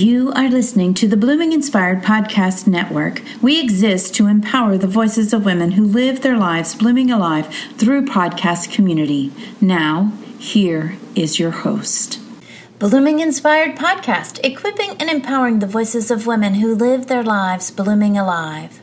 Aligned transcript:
You 0.00 0.32
are 0.32 0.48
listening 0.48 0.94
to 0.94 1.06
the 1.06 1.16
Blooming 1.18 1.52
Inspired 1.52 2.02
Podcast 2.02 2.66
Network. 2.66 3.20
We 3.42 3.60
exist 3.60 4.14
to 4.14 4.28
empower 4.28 4.78
the 4.78 4.86
voices 4.86 5.34
of 5.34 5.44
women 5.44 5.72
who 5.72 5.84
live 5.84 6.22
their 6.22 6.38
lives 6.38 6.74
blooming 6.74 7.10
alive 7.10 7.54
through 7.76 8.06
podcast 8.06 8.72
community. 8.72 9.30
Now, 9.60 10.14
here 10.38 10.96
is 11.14 11.38
your 11.38 11.50
host. 11.50 12.18
Blooming 12.78 13.20
Inspired 13.20 13.76
Podcast, 13.76 14.40
equipping 14.42 14.92
and 14.98 15.10
empowering 15.10 15.58
the 15.58 15.66
voices 15.66 16.10
of 16.10 16.26
women 16.26 16.54
who 16.54 16.74
live 16.74 17.08
their 17.08 17.22
lives 17.22 17.70
blooming 17.70 18.16
alive. 18.16 18.80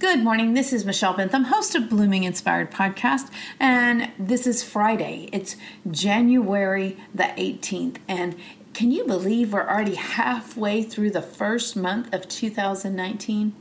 Good 0.00 0.22
morning. 0.22 0.52
This 0.52 0.74
is 0.74 0.84
Michelle 0.84 1.16
Bentham, 1.16 1.44
host 1.44 1.74
of 1.74 1.88
Blooming 1.88 2.24
Inspired 2.24 2.70
Podcast, 2.70 3.30
and 3.58 4.10
this 4.18 4.46
is 4.46 4.62
Friday. 4.62 5.30
It's 5.32 5.56
January 5.90 6.98
the 7.14 7.32
18th, 7.38 7.96
and 8.06 8.36
can 8.74 8.90
you 8.90 9.04
believe 9.04 9.52
we're 9.52 9.68
already 9.68 9.96
halfway 9.96 10.82
through 10.82 11.10
the 11.10 11.22
first 11.22 11.76
month 11.76 12.12
of 12.12 12.28
2019? 12.28 13.54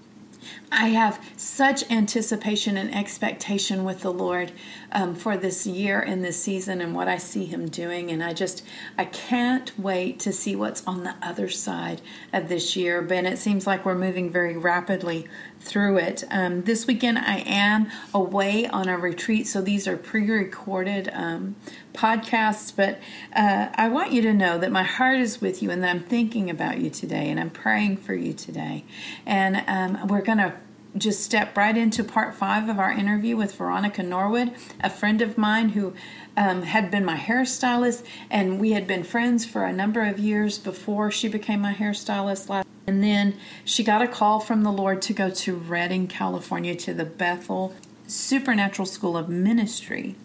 I 0.72 0.88
have 0.88 1.24
such 1.38 1.90
anticipation 1.92 2.78
and 2.78 2.94
expectation 2.94 3.84
with 3.84 4.02
the 4.02 4.12
Lord 4.12 4.52
um, 4.92 5.16
for 5.16 5.38
this 5.38 5.66
year 5.66 6.00
and 6.00 6.24
this 6.24 6.42
season 6.42 6.82
and 6.82 6.96
what 6.96 7.08
I 7.08 7.18
see 7.18 7.46
Him 7.46 7.70
doing. 7.70 8.12
And 8.12 8.24
I 8.24 8.34
just, 8.34 8.64
I 8.98 9.06
can't 9.06 9.78
wait 9.80 10.20
to 10.22 10.34
see 10.34 10.56
what's 10.56 10.86
on 10.86 11.04
the 11.04 11.16
other 11.22 11.50
side 11.50 12.02
of 12.34 12.50
this 12.50 12.76
year. 12.76 13.02
But 13.02 13.26
it 13.26 13.38
seems 13.38 13.68
like 13.68 13.86
we're 13.86 13.96
moving 13.96 14.30
very 14.30 14.58
rapidly 14.58 15.28
through 15.60 15.98
it. 15.98 16.24
Um, 16.32 16.64
this 16.64 16.88
weekend, 16.88 17.20
I 17.20 17.44
am 17.46 17.92
away 18.14 18.68
on 18.68 18.90
a 18.90 18.98
retreat, 18.98 19.48
so 19.48 19.62
these 19.62 19.88
are 19.88 19.98
pre 19.98 20.30
recorded 20.30 21.10
um, 21.14 21.56
podcasts. 21.94 22.74
But 22.76 23.00
uh, 23.36 23.70
I 23.76 23.88
want 23.90 24.12
you 24.12 24.22
to 24.24 24.34
know 24.34 24.58
that 24.58 24.72
my 24.72 24.84
heart 24.84 25.20
is 25.20 25.42
with 25.42 25.62
you 25.62 25.70
and 25.70 25.84
that 25.84 25.90
I'm 25.90 26.04
thinking 26.04 26.50
about 26.50 26.80
you 26.80 26.90
today 26.90 27.30
and 27.30 27.40
I'm 27.40 27.50
praying 27.50 27.98
for 27.98 28.14
you 28.14 28.34
today. 28.34 28.84
And 29.26 29.64
um, 29.68 30.08
we're 30.08 30.22
going 30.22 30.40
to 30.40 30.54
just 30.98 31.24
step 31.24 31.56
right 31.56 31.78
into 31.78 32.04
part 32.04 32.36
five 32.36 32.68
of 32.68 32.80
our 32.80 32.92
interview 32.92 33.38
with 33.38 33.56
Veronica 33.56 34.04
Norwood, 34.04 34.54
a 34.82 34.90
friend 34.90 35.22
of 35.22 35.38
mine 35.38 35.70
who 35.70 35.94
um, 36.36 36.64
had 36.64 36.92
been 36.92 37.06
my 37.06 37.18
hairstylist, 37.18 38.04
and 38.30 38.60
we 38.60 38.72
had 38.72 38.88
been 38.88 39.04
friends 39.04 39.46
for 39.46 39.66
a 39.66 39.74
number 39.74 40.04
of 40.04 40.20
years 40.20 40.58
before 40.58 41.12
she 41.12 41.28
became 41.28 41.62
my 41.62 41.74
hairstylist. 41.74 42.50
Last, 42.50 42.68
and 42.88 43.04
then 43.04 43.36
she 43.64 43.84
got 43.84 44.02
a 44.02 44.08
call 44.08 44.40
from 44.40 44.64
the 44.64 44.72
Lord 44.72 45.02
to 45.04 45.14
go 45.14 45.30
to 45.30 45.56
Redding, 45.56 46.08
California, 46.08 46.76
to 46.76 46.94
the 46.94 47.06
Bethel 47.06 47.76
Supernatural 48.08 48.86
School 48.86 49.16
of 49.16 49.30
Ministry 49.30 50.16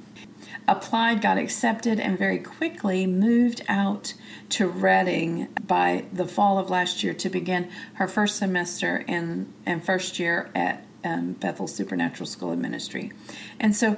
applied, 0.68 1.20
got 1.20 1.38
accepted, 1.38 2.00
and 2.00 2.18
very 2.18 2.38
quickly 2.38 3.06
moved 3.06 3.62
out 3.68 4.14
to 4.50 4.68
Redding 4.68 5.48
by 5.66 6.04
the 6.12 6.26
fall 6.26 6.58
of 6.58 6.70
last 6.70 7.02
year 7.02 7.14
to 7.14 7.28
begin 7.28 7.70
her 7.94 8.08
first 8.08 8.36
semester 8.36 9.04
and, 9.08 9.52
and 9.64 9.84
first 9.84 10.18
year 10.18 10.50
at 10.54 10.84
um, 11.04 11.32
Bethel 11.32 11.66
Supernatural 11.66 12.26
School 12.26 12.52
of 12.52 12.58
Ministry. 12.58 13.12
And 13.60 13.74
so 13.74 13.96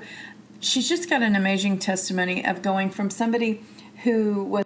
she's 0.60 0.88
just 0.88 1.08
got 1.08 1.22
an 1.22 1.36
amazing 1.36 1.78
testimony 1.78 2.44
of 2.44 2.62
going 2.62 2.90
from 2.90 3.10
somebody 3.10 3.62
who 4.04 4.44
was 4.44 4.64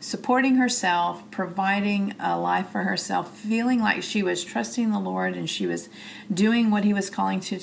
supporting 0.00 0.56
herself, 0.56 1.28
providing 1.30 2.14
a 2.20 2.38
life 2.38 2.68
for 2.70 2.84
herself, 2.84 3.36
feeling 3.36 3.80
like 3.80 4.02
she 4.02 4.22
was 4.22 4.44
trusting 4.44 4.92
the 4.92 5.00
Lord 5.00 5.34
and 5.34 5.50
she 5.50 5.66
was 5.66 5.88
doing 6.32 6.70
what 6.70 6.84
He 6.84 6.92
was 6.92 7.10
calling 7.10 7.40
to, 7.40 7.58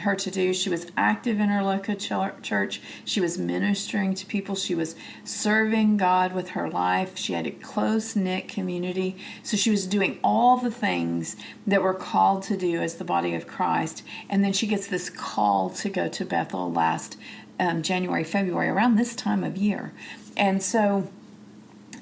her 0.00 0.14
to 0.16 0.30
do. 0.30 0.52
She 0.52 0.70
was 0.70 0.86
active 0.96 1.40
in 1.40 1.48
her 1.48 1.62
local 1.62 1.94
church. 1.96 2.80
She 3.04 3.20
was 3.20 3.38
ministering 3.38 4.14
to 4.14 4.26
people. 4.26 4.54
She 4.54 4.74
was 4.74 4.94
serving 5.24 5.96
God 5.96 6.32
with 6.32 6.50
her 6.50 6.68
life. 6.68 7.16
She 7.16 7.32
had 7.32 7.46
a 7.46 7.50
close 7.50 8.16
knit 8.16 8.48
community. 8.48 9.16
So 9.42 9.56
she 9.56 9.70
was 9.70 9.86
doing 9.86 10.18
all 10.22 10.56
the 10.56 10.70
things 10.70 11.36
that 11.66 11.82
we're 11.82 11.94
called 11.94 12.42
to 12.44 12.56
do 12.56 12.80
as 12.80 12.96
the 12.96 13.04
body 13.04 13.34
of 13.34 13.46
Christ. 13.46 14.02
And 14.28 14.44
then 14.44 14.52
she 14.52 14.66
gets 14.66 14.86
this 14.86 15.10
call 15.10 15.70
to 15.70 15.88
go 15.88 16.08
to 16.08 16.24
Bethel 16.24 16.72
last 16.72 17.16
um, 17.58 17.82
January, 17.82 18.24
February, 18.24 18.68
around 18.68 18.96
this 18.96 19.14
time 19.14 19.42
of 19.42 19.56
year. 19.56 19.92
And 20.36 20.62
so 20.62 21.10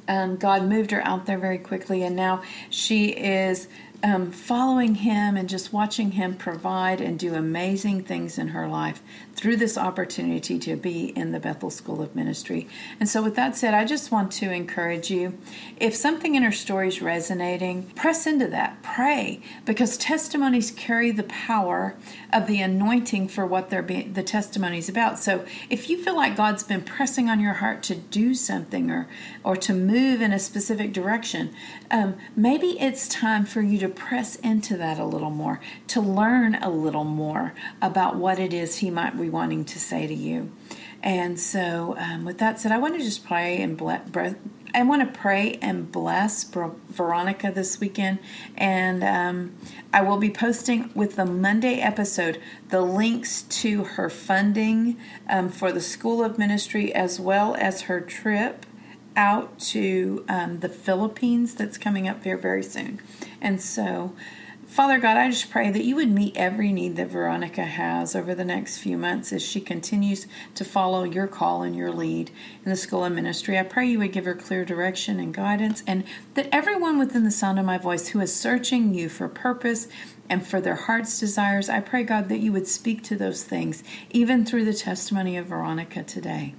um, 0.09 0.37
God 0.37 0.65
moved 0.65 0.91
her 0.91 1.05
out 1.07 1.27
there 1.27 1.39
very 1.39 1.59
quickly. 1.59 2.03
And 2.03 2.17
now 2.17 2.43
she 2.71 3.09
is 3.11 3.69
um, 4.05 4.31
following 4.31 4.97
him 4.97 5.35
and 5.35 5.49
just 5.49 5.73
watching 5.73 6.13
him 6.13 6.37
provide 6.37 7.01
and 7.01 7.19
do 7.19 7.35
amazing 7.35 8.05
things 8.05 8.37
in 8.37 8.49
her 8.49 8.69
life 8.69 9.03
through 9.35 9.57
this 9.57 9.79
opportunity 9.79 10.59
to 10.59 10.77
be 10.77 11.07
in 11.17 11.33
the 11.33 11.41
Bethel 11.41 11.71
School 11.71 12.03
of 12.03 12.15
Ministry. 12.15 12.69
And 13.01 13.09
so, 13.09 13.23
with 13.23 13.35
that 13.37 13.57
said, 13.57 13.73
I 13.73 13.87
just 13.87 14.13
want 14.13 14.31
to 14.33 14.53
encourage 14.53 15.11
you 15.11 15.39
if 15.79 15.95
something 15.95 16.35
in 16.35 16.43
her 16.43 16.53
story 16.53 16.89
is 16.89 17.01
resonating, 17.01 17.85
press 17.95 18.27
into 18.27 18.47
that, 18.49 18.83
pray, 18.83 19.41
because 19.65 19.97
testimonies 19.97 20.71
carry 20.71 21.11
the 21.11 21.23
power 21.23 21.97
of 22.31 22.47
the 22.47 22.61
anointing 22.61 23.29
for 23.29 23.47
what 23.47 23.71
they're 23.71 23.83
being, 23.83 24.13
the 24.13 24.23
testimony 24.23 24.79
is 24.79 24.89
about. 24.91 25.19
So, 25.19 25.47
if 25.71 25.89
you 25.89 25.97
feel 25.97 26.15
like 26.15 26.37
God's 26.37 26.63
been 26.63 26.83
pressing 26.83 27.31
on 27.31 27.41
your 27.41 27.55
heart 27.55 27.83
to 27.85 27.95
do 27.95 28.35
something 28.35 28.91
or, 28.91 29.09
or 29.43 29.57
to 29.57 29.73
move 29.73 30.21
in 30.21 30.31
a 30.31 30.39
specific 30.39 30.93
direction, 30.93 31.55
um, 31.91 32.17
maybe 32.37 32.79
it's 32.79 33.09
time 33.09 33.47
for 33.47 33.63
you 33.63 33.79
to 33.79 33.94
press 33.95 34.37
into 34.37 34.77
that 34.77 34.99
a 34.99 35.05
little 35.05 35.31
more, 35.31 35.61
to 35.89 36.01
learn 36.01 36.57
a 36.57 36.71
little 36.71 37.05
more 37.05 37.55
about 37.81 38.17
what 38.17 38.39
it 38.39 38.53
is 38.53 38.79
He 38.79 38.91
might 38.91 39.19
be 39.19 39.29
wanting 39.29 39.65
to 39.65 39.79
say 39.79 40.07
to 40.07 40.15
you. 40.15 40.53
And 41.03 41.39
so, 41.39 41.97
um, 41.99 42.25
with 42.25 42.39
that 42.39 42.59
said, 42.59 42.73
I 42.73 42.79
want 42.79 42.99
to 42.99 43.05
just 43.05 43.27
pray 43.27 43.61
and 43.61 43.77
bless. 43.77 44.01
I 44.75 44.83
want 44.83 45.03
to 45.03 45.21
pray 45.21 45.59
and 45.63 45.93
bless 45.93 46.43
Veronica 46.45 47.53
this 47.55 47.79
weekend, 47.79 48.19
and 48.57 49.05
um, 49.05 49.57
I 49.93 50.03
will 50.03 50.17
be 50.17 50.31
posting 50.31 50.91
with 50.95 51.15
the 51.15 51.25
Monday 51.25 51.81
episode 51.81 52.41
the 52.71 52.81
links 52.81 53.43
to 53.43 53.85
her 53.85 54.11
funding 54.11 54.97
um, 55.29 55.49
for 55.49 55.71
the 55.71 55.81
School 55.81 56.25
of 56.25 56.39
Ministry 56.39 56.93
as 56.93 57.21
well 57.21 57.55
as 57.55 57.83
her 57.83 58.01
trip 58.01 58.67
out 59.17 59.59
to 59.59 60.25
um, 60.29 60.61
the 60.61 60.69
Philippines 60.69 61.55
that's 61.55 61.79
coming 61.79 62.09
up 62.09 62.25
here 62.25 62.37
very 62.37 62.63
soon. 62.63 63.01
And 63.41 63.61
so, 63.61 64.15
Father 64.67 64.99
God, 64.99 65.17
I 65.17 65.31
just 65.31 65.51
pray 65.51 65.71
that 65.71 65.85
you 65.85 65.95
would 65.95 66.11
meet 66.11 66.37
every 66.37 66.73
need 66.73 66.97
that 66.97 67.09
Veronica 67.09 67.63
has 67.63 68.17
over 68.17 68.35
the 68.35 68.45
next 68.45 68.79
few 68.79 68.99
months 68.99 69.33
as 69.33 69.41
she 69.41 69.61
continues 69.61 70.27
to 70.57 70.65
follow 70.65 71.05
your 71.05 71.29
call 71.29 71.63
and 71.63 71.77
your 71.77 71.93
lead 71.93 72.33
in 72.65 72.71
the 72.71 72.77
school 72.77 73.05
of 73.05 73.13
ministry. 73.13 73.57
I 73.57 73.63
pray 73.63 73.87
you 73.87 74.01
would 74.01 74.11
give 74.11 74.25
her 74.25 74.35
clear 74.35 74.65
direction 74.65 75.21
and 75.21 75.33
guidance, 75.33 75.85
and 75.87 76.03
that 76.35 76.49
everyone 76.51 76.99
within 76.99 77.23
the 77.23 77.31
sound 77.31 77.61
of 77.61 77.65
my 77.65 77.79
voice 77.79 78.09
who 78.09 78.21
is 78.21 78.35
searching 78.35 78.95
you 78.95 79.09
for 79.09 79.29
purpose 79.29 79.87
and 80.29 80.45
for 80.45 80.61
their 80.61 80.75
heart's 80.75 81.21
desires, 81.21 81.69
I 81.69 81.79
pray, 81.79 82.03
God, 82.03 82.29
that 82.29 82.41
you 82.41 82.51
would 82.51 82.67
speak 82.67 83.05
to 83.05 83.17
those 83.17 83.45
things, 83.45 83.85
even 84.11 84.45
through 84.45 84.65
the 84.65 84.75
testimony 84.75 85.37
of 85.37 85.47
Veronica 85.47 86.03
today 86.03 86.55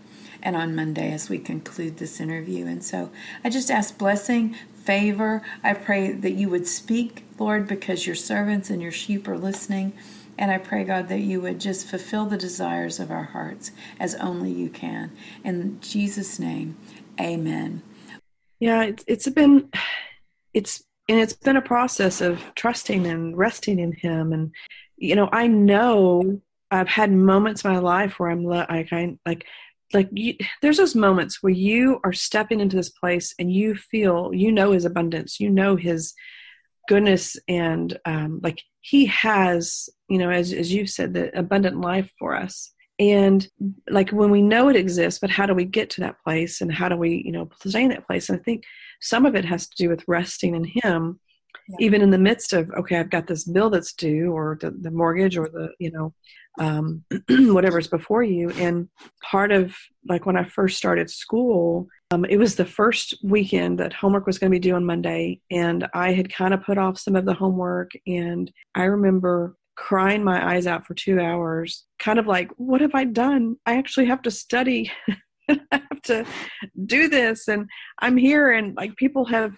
and 0.45 0.55
on 0.55 0.75
Monday 0.75 1.11
as 1.11 1.27
we 1.27 1.39
conclude 1.39 1.97
this 1.97 2.21
interview. 2.21 2.67
And 2.67 2.83
so 2.83 3.09
I 3.43 3.49
just 3.49 3.71
ask 3.71 3.97
blessing, 3.97 4.55
favor. 4.75 5.41
I 5.63 5.73
pray 5.73 6.11
that 6.11 6.33
you 6.33 6.49
would 6.49 6.67
speak, 6.67 7.25
Lord, 7.39 7.67
because 7.67 8.05
your 8.05 8.15
servants 8.15 8.69
and 8.69 8.79
your 8.81 8.91
sheep 8.91 9.27
are 9.27 9.39
listening. 9.39 9.93
And 10.37 10.51
I 10.51 10.59
pray, 10.59 10.83
God, 10.83 11.07
that 11.07 11.21
you 11.21 11.41
would 11.41 11.59
just 11.59 11.87
fulfill 11.87 12.27
the 12.27 12.37
desires 12.37 12.99
of 12.99 13.09
our 13.09 13.23
hearts 13.23 13.71
as 13.99 14.13
only 14.15 14.51
you 14.51 14.69
can. 14.69 15.11
In 15.43 15.81
Jesus' 15.81 16.37
name, 16.37 16.77
amen. 17.19 17.81
Yeah, 18.59 18.83
it's, 18.83 19.03
it's 19.07 19.29
been, 19.29 19.69
it's, 20.53 20.83
and 21.09 21.19
it's 21.19 21.33
been 21.33 21.57
a 21.57 21.61
process 21.61 22.21
of 22.21 22.43
trusting 22.55 23.07
and 23.07 23.35
resting 23.35 23.79
in 23.79 23.93
Him. 23.93 24.31
And, 24.31 24.51
you 24.97 25.15
know, 25.15 25.29
I 25.31 25.47
know 25.47 26.41
I've 26.69 26.87
had 26.87 27.11
moments 27.11 27.63
in 27.63 27.71
my 27.71 27.79
life 27.79 28.19
where 28.19 28.29
I'm 28.29 28.43
like, 28.43 28.91
I, 28.91 29.17
like, 29.25 29.45
like 29.93 30.09
you, 30.11 30.35
there's 30.61 30.77
those 30.77 30.95
moments 30.95 31.41
where 31.41 31.53
you 31.53 31.99
are 32.03 32.13
stepping 32.13 32.59
into 32.59 32.75
this 32.75 32.89
place 32.89 33.33
and 33.39 33.51
you 33.51 33.75
feel 33.75 34.31
you 34.33 34.51
know 34.51 34.71
his 34.71 34.85
abundance 34.85 35.39
you 35.39 35.49
know 35.49 35.75
his 35.75 36.13
goodness 36.87 37.37
and 37.47 37.97
um, 38.05 38.39
like 38.43 38.61
he 38.81 39.05
has 39.05 39.89
you 40.07 40.17
know 40.17 40.29
as, 40.29 40.53
as 40.53 40.73
you've 40.73 40.89
said 40.89 41.13
the 41.13 41.37
abundant 41.37 41.81
life 41.81 42.11
for 42.19 42.35
us 42.35 42.71
and 42.99 43.47
like 43.89 44.09
when 44.11 44.31
we 44.31 44.41
know 44.41 44.69
it 44.69 44.75
exists 44.75 45.19
but 45.19 45.29
how 45.29 45.45
do 45.45 45.53
we 45.53 45.65
get 45.65 45.89
to 45.89 46.01
that 46.01 46.21
place 46.23 46.61
and 46.61 46.71
how 46.73 46.87
do 46.87 46.95
we 46.95 47.21
you 47.25 47.31
know 47.31 47.49
stay 47.65 47.83
in 47.83 47.89
that 47.89 48.05
place 48.07 48.29
and 48.29 48.39
i 48.39 48.43
think 48.43 48.63
some 49.01 49.25
of 49.25 49.35
it 49.35 49.43
has 49.43 49.67
to 49.67 49.75
do 49.75 49.89
with 49.89 50.03
resting 50.07 50.55
in 50.55 50.63
him 50.63 51.19
yeah. 51.67 51.75
even 51.79 52.01
in 52.01 52.09
the 52.09 52.17
midst 52.17 52.53
of 52.53 52.69
okay 52.71 52.97
i've 52.97 53.09
got 53.09 53.27
this 53.27 53.43
bill 53.43 53.69
that's 53.69 53.93
due 53.93 54.31
or 54.31 54.57
the, 54.61 54.71
the 54.81 54.91
mortgage 54.91 55.37
or 55.37 55.49
the 55.49 55.69
you 55.79 55.91
know 55.91 56.13
um, 56.59 57.03
whatever's 57.29 57.87
before 57.87 58.23
you. 58.23 58.49
And 58.51 58.89
part 59.21 59.51
of 59.51 59.75
like 60.07 60.25
when 60.25 60.37
i 60.37 60.43
first 60.43 60.77
started 60.77 61.09
school 61.09 61.87
um, 62.11 62.25
it 62.25 62.37
was 62.37 62.55
the 62.55 62.65
first 62.65 63.17
weekend 63.23 63.79
that 63.79 63.93
homework 63.93 64.27
was 64.27 64.37
going 64.37 64.51
to 64.51 64.55
be 64.55 64.59
due 64.59 64.75
on 64.75 64.85
monday 64.85 65.39
and 65.49 65.87
i 65.93 66.13
had 66.13 66.31
kind 66.31 66.53
of 66.53 66.63
put 66.63 66.77
off 66.77 66.99
some 66.99 67.15
of 67.15 67.25
the 67.25 67.33
homework. 67.33 67.91
And 68.05 68.51
i 68.75 68.83
remember 68.83 69.55
crying 69.75 70.23
my 70.23 70.53
eyes 70.53 70.67
out 70.67 70.85
for 70.85 70.93
two 70.93 71.19
hours 71.19 71.83
kind 71.99 72.17
of 72.17 72.27
like 72.27 72.49
what 72.57 72.81
have 72.81 72.95
i 72.95 73.03
done? 73.03 73.57
I 73.65 73.77
actually 73.77 74.05
have 74.05 74.21
to 74.23 74.31
study. 74.31 74.91
I 75.49 75.59
have 75.71 76.01
to 76.03 76.25
do 76.85 77.07
this 77.07 77.47
and 77.47 77.69
I'm 77.99 78.17
here. 78.17 78.51
And 78.51 78.75
like 78.75 78.95
people 78.95 79.25
have 79.25 79.57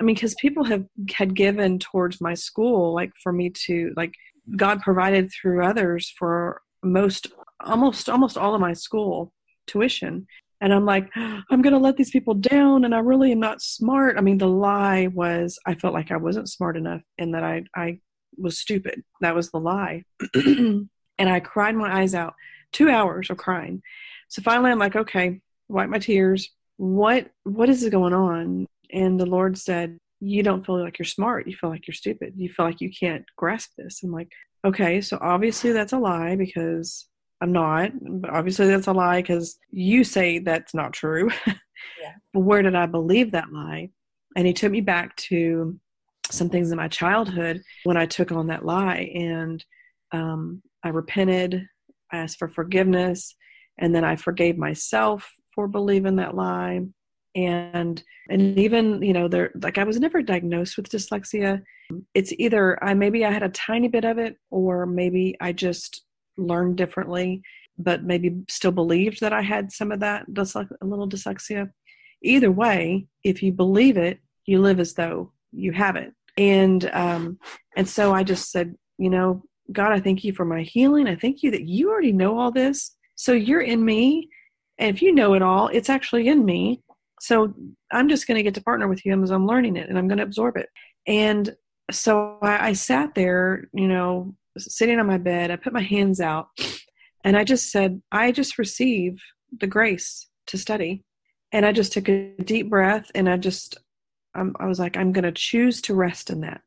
I 0.00 0.02
mean, 0.02 0.14
because 0.14 0.34
people 0.40 0.64
have 0.64 0.86
had 1.12 1.36
given 1.36 1.78
towards 1.78 2.22
my 2.22 2.32
school, 2.32 2.94
like 2.94 3.12
for 3.22 3.32
me 3.32 3.50
to 3.66 3.92
like 3.96 4.14
God 4.56 4.80
provided 4.80 5.30
through 5.30 5.64
others 5.64 6.12
for 6.18 6.62
most 6.82 7.28
almost 7.64 8.08
almost 8.08 8.38
all 8.38 8.54
of 8.54 8.60
my 8.60 8.72
school 8.72 9.32
tuition. 9.66 10.26
And 10.62 10.72
i'm 10.72 10.84
like 10.84 11.08
i'm 11.14 11.62
going 11.62 11.72
to 11.72 11.78
let 11.78 11.96
these 11.96 12.10
people 12.10 12.34
down 12.34 12.84
and 12.84 12.94
i 12.94 12.98
really 12.98 13.32
am 13.32 13.40
not 13.40 13.62
smart. 13.62 14.16
I 14.16 14.20
mean 14.20 14.38
the 14.38 14.48
lie 14.48 15.08
was 15.08 15.58
i 15.66 15.74
felt 15.74 15.94
like 15.94 16.10
i 16.10 16.16
wasn't 16.16 16.50
smart 16.50 16.76
enough 16.76 17.02
and 17.18 17.34
that 17.34 17.44
i 17.44 17.64
i 17.74 17.98
was 18.36 18.58
stupid. 18.58 19.02
That 19.20 19.34
was 19.34 19.50
the 19.50 19.60
lie. 19.60 20.04
And 21.18 21.28
i 21.28 21.38
cried 21.38 21.74
my 21.74 22.00
eyes 22.00 22.14
out. 22.14 22.32
Two 22.72 22.88
hours 22.88 23.28
of 23.28 23.36
crying. 23.36 23.82
So 24.28 24.42
finally 24.42 24.70
i'm 24.70 24.78
like 24.78 24.96
okay 24.96 25.40
wipe 25.68 25.90
my 25.90 25.98
tears. 25.98 26.50
What 26.76 27.30
what 27.44 27.68
is 27.68 27.86
going 27.90 28.14
on? 28.14 28.66
And 28.92 29.20
the 29.20 29.26
lord 29.26 29.58
said 29.58 29.98
you 30.20 30.42
don't 30.42 30.64
feel 30.64 30.80
like 30.80 30.98
you're 30.98 31.06
smart 31.06 31.46
you 31.46 31.56
feel 31.56 31.70
like 31.70 31.86
you're 31.86 31.94
stupid 31.94 32.34
you 32.36 32.48
feel 32.48 32.66
like 32.66 32.80
you 32.80 32.90
can't 32.90 33.24
grasp 33.36 33.70
this. 33.76 34.02
I'm 34.02 34.12
like 34.12 34.30
okay 34.64 35.00
so 35.00 35.18
obviously 35.20 35.72
that's 35.72 35.94
a 35.94 35.98
lie 35.98 36.36
because 36.36 37.06
i'm 37.40 37.52
not 37.52 37.90
but 38.20 38.30
obviously 38.30 38.66
that's 38.66 38.86
a 38.86 38.92
lie 38.92 39.22
because 39.22 39.58
you 39.70 40.04
say 40.04 40.38
that's 40.38 40.74
not 40.74 40.92
true. 40.92 41.30
Yeah. 41.98 42.12
but 42.34 42.40
where 42.40 42.60
did 42.60 42.74
i 42.74 42.84
believe 42.84 43.30
that 43.32 43.50
lie? 43.54 43.88
And 44.36 44.46
he 44.46 44.52
took 44.52 44.70
me 44.70 44.82
back 44.82 45.16
to 45.16 45.80
some 46.30 46.50
things 46.50 46.70
in 46.70 46.76
my 46.76 46.88
childhood 46.88 47.62
when 47.84 47.96
i 47.96 48.04
took 48.04 48.30
on 48.32 48.48
that 48.48 48.66
lie 48.66 49.10
and 49.14 49.64
um, 50.12 50.62
i 50.84 50.90
repented 50.90 51.66
i 52.12 52.18
asked 52.18 52.38
for 52.38 52.48
forgiveness 52.48 53.34
and 53.78 53.94
then 53.94 54.04
i 54.04 54.14
forgave 54.14 54.58
myself 54.58 55.32
for 55.54 55.66
believing 55.66 56.16
that 56.16 56.34
lie 56.34 56.80
and 57.34 58.02
and 58.28 58.58
even 58.58 59.00
you 59.02 59.12
know 59.12 59.28
there 59.28 59.52
like 59.62 59.78
i 59.78 59.84
was 59.84 60.00
never 60.00 60.22
diagnosed 60.22 60.76
with 60.76 60.88
dyslexia. 60.88 61.62
It's 62.14 62.32
either 62.38 62.82
i 62.82 62.94
maybe 62.94 63.24
i 63.24 63.30
had 63.30 63.42
a 63.42 63.48
tiny 63.50 63.88
bit 63.88 64.04
of 64.04 64.18
it 64.18 64.36
or 64.50 64.86
maybe 64.86 65.36
i 65.40 65.52
just 65.52 66.04
learned 66.36 66.76
differently 66.76 67.42
but 67.78 68.04
maybe 68.04 68.42
still 68.48 68.72
believed 68.72 69.20
that 69.20 69.32
i 69.32 69.42
had 69.42 69.72
some 69.72 69.92
of 69.92 70.00
that 70.00 70.26
a 70.28 70.86
little 70.86 71.08
dyslexia. 71.08 71.70
Either 72.22 72.50
way 72.50 73.06
if 73.24 73.42
you 73.42 73.52
believe 73.52 73.96
it 73.96 74.20
you 74.46 74.60
live 74.60 74.80
as 74.80 74.94
though 74.94 75.32
you 75.52 75.72
have 75.72 75.96
it. 75.96 76.12
And 76.36 76.90
um 76.92 77.38
and 77.76 77.88
so 77.88 78.12
i 78.12 78.22
just 78.22 78.50
said 78.50 78.74
you 78.98 79.10
know 79.10 79.42
god 79.72 79.92
i 79.92 80.00
thank 80.00 80.24
you 80.24 80.32
for 80.32 80.44
my 80.44 80.62
healing. 80.62 81.06
I 81.06 81.16
thank 81.16 81.42
you 81.42 81.50
that 81.52 81.66
you 81.66 81.90
already 81.90 82.12
know 82.12 82.38
all 82.38 82.50
this. 82.50 82.96
So 83.14 83.32
you're 83.32 83.60
in 83.60 83.84
me. 83.84 84.28
And 84.78 84.94
if 84.94 85.02
you 85.02 85.12
know 85.12 85.34
it 85.34 85.42
all 85.42 85.68
it's 85.68 85.90
actually 85.90 86.28
in 86.28 86.44
me 86.44 86.82
so 87.20 87.52
I'm 87.92 88.08
just 88.08 88.26
going 88.26 88.36
to 88.36 88.42
get 88.42 88.54
to 88.54 88.62
partner 88.62 88.88
with 88.88 89.04
you 89.04 89.22
as 89.22 89.30
I'm 89.30 89.46
learning 89.46 89.76
it 89.76 89.88
and 89.88 89.98
I'm 89.98 90.08
going 90.08 90.18
to 90.18 90.24
absorb 90.24 90.56
it. 90.56 90.68
And 91.06 91.54
so 91.90 92.38
I, 92.42 92.68
I 92.68 92.72
sat 92.72 93.14
there, 93.14 93.68
you 93.74 93.86
know, 93.86 94.34
sitting 94.56 94.98
on 94.98 95.06
my 95.06 95.18
bed. 95.18 95.50
I 95.50 95.56
put 95.56 95.74
my 95.74 95.82
hands 95.82 96.20
out 96.20 96.48
and 97.22 97.36
I 97.36 97.44
just 97.44 97.70
said, 97.70 98.00
I 98.10 98.32
just 98.32 98.58
receive 98.58 99.20
the 99.60 99.66
grace 99.66 100.28
to 100.46 100.58
study. 100.58 101.04
And 101.52 101.66
I 101.66 101.72
just 101.72 101.92
took 101.92 102.08
a 102.08 102.34
deep 102.42 102.70
breath 102.70 103.10
and 103.14 103.28
I 103.28 103.36
just, 103.36 103.76
um, 104.34 104.56
I 104.58 104.66
was 104.66 104.78
like, 104.78 104.96
I'm 104.96 105.12
going 105.12 105.24
to 105.24 105.32
choose 105.32 105.82
to 105.82 105.94
rest 105.94 106.30
in 106.30 106.40
that 106.40 106.62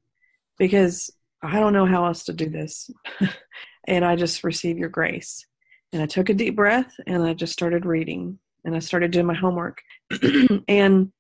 because 0.59 1.09
I 1.41 1.59
don't 1.59 1.73
know 1.73 1.85
how 1.85 2.05
else 2.05 2.25
to 2.25 2.33
do 2.33 2.49
this. 2.49 2.91
and 3.87 4.05
I 4.05 4.15
just 4.15 4.43
receive 4.43 4.77
your 4.77 4.89
grace. 4.89 5.45
And 5.93 6.01
I 6.01 6.05
took 6.05 6.29
a 6.29 6.33
deep 6.33 6.55
breath 6.55 6.93
and 7.07 7.23
I 7.23 7.33
just 7.33 7.53
started 7.53 7.85
reading 7.85 8.39
and 8.65 8.75
I 8.75 8.79
started 8.79 9.11
doing 9.11 9.25
my 9.25 9.33
homework. 9.33 9.81
and 10.67 11.11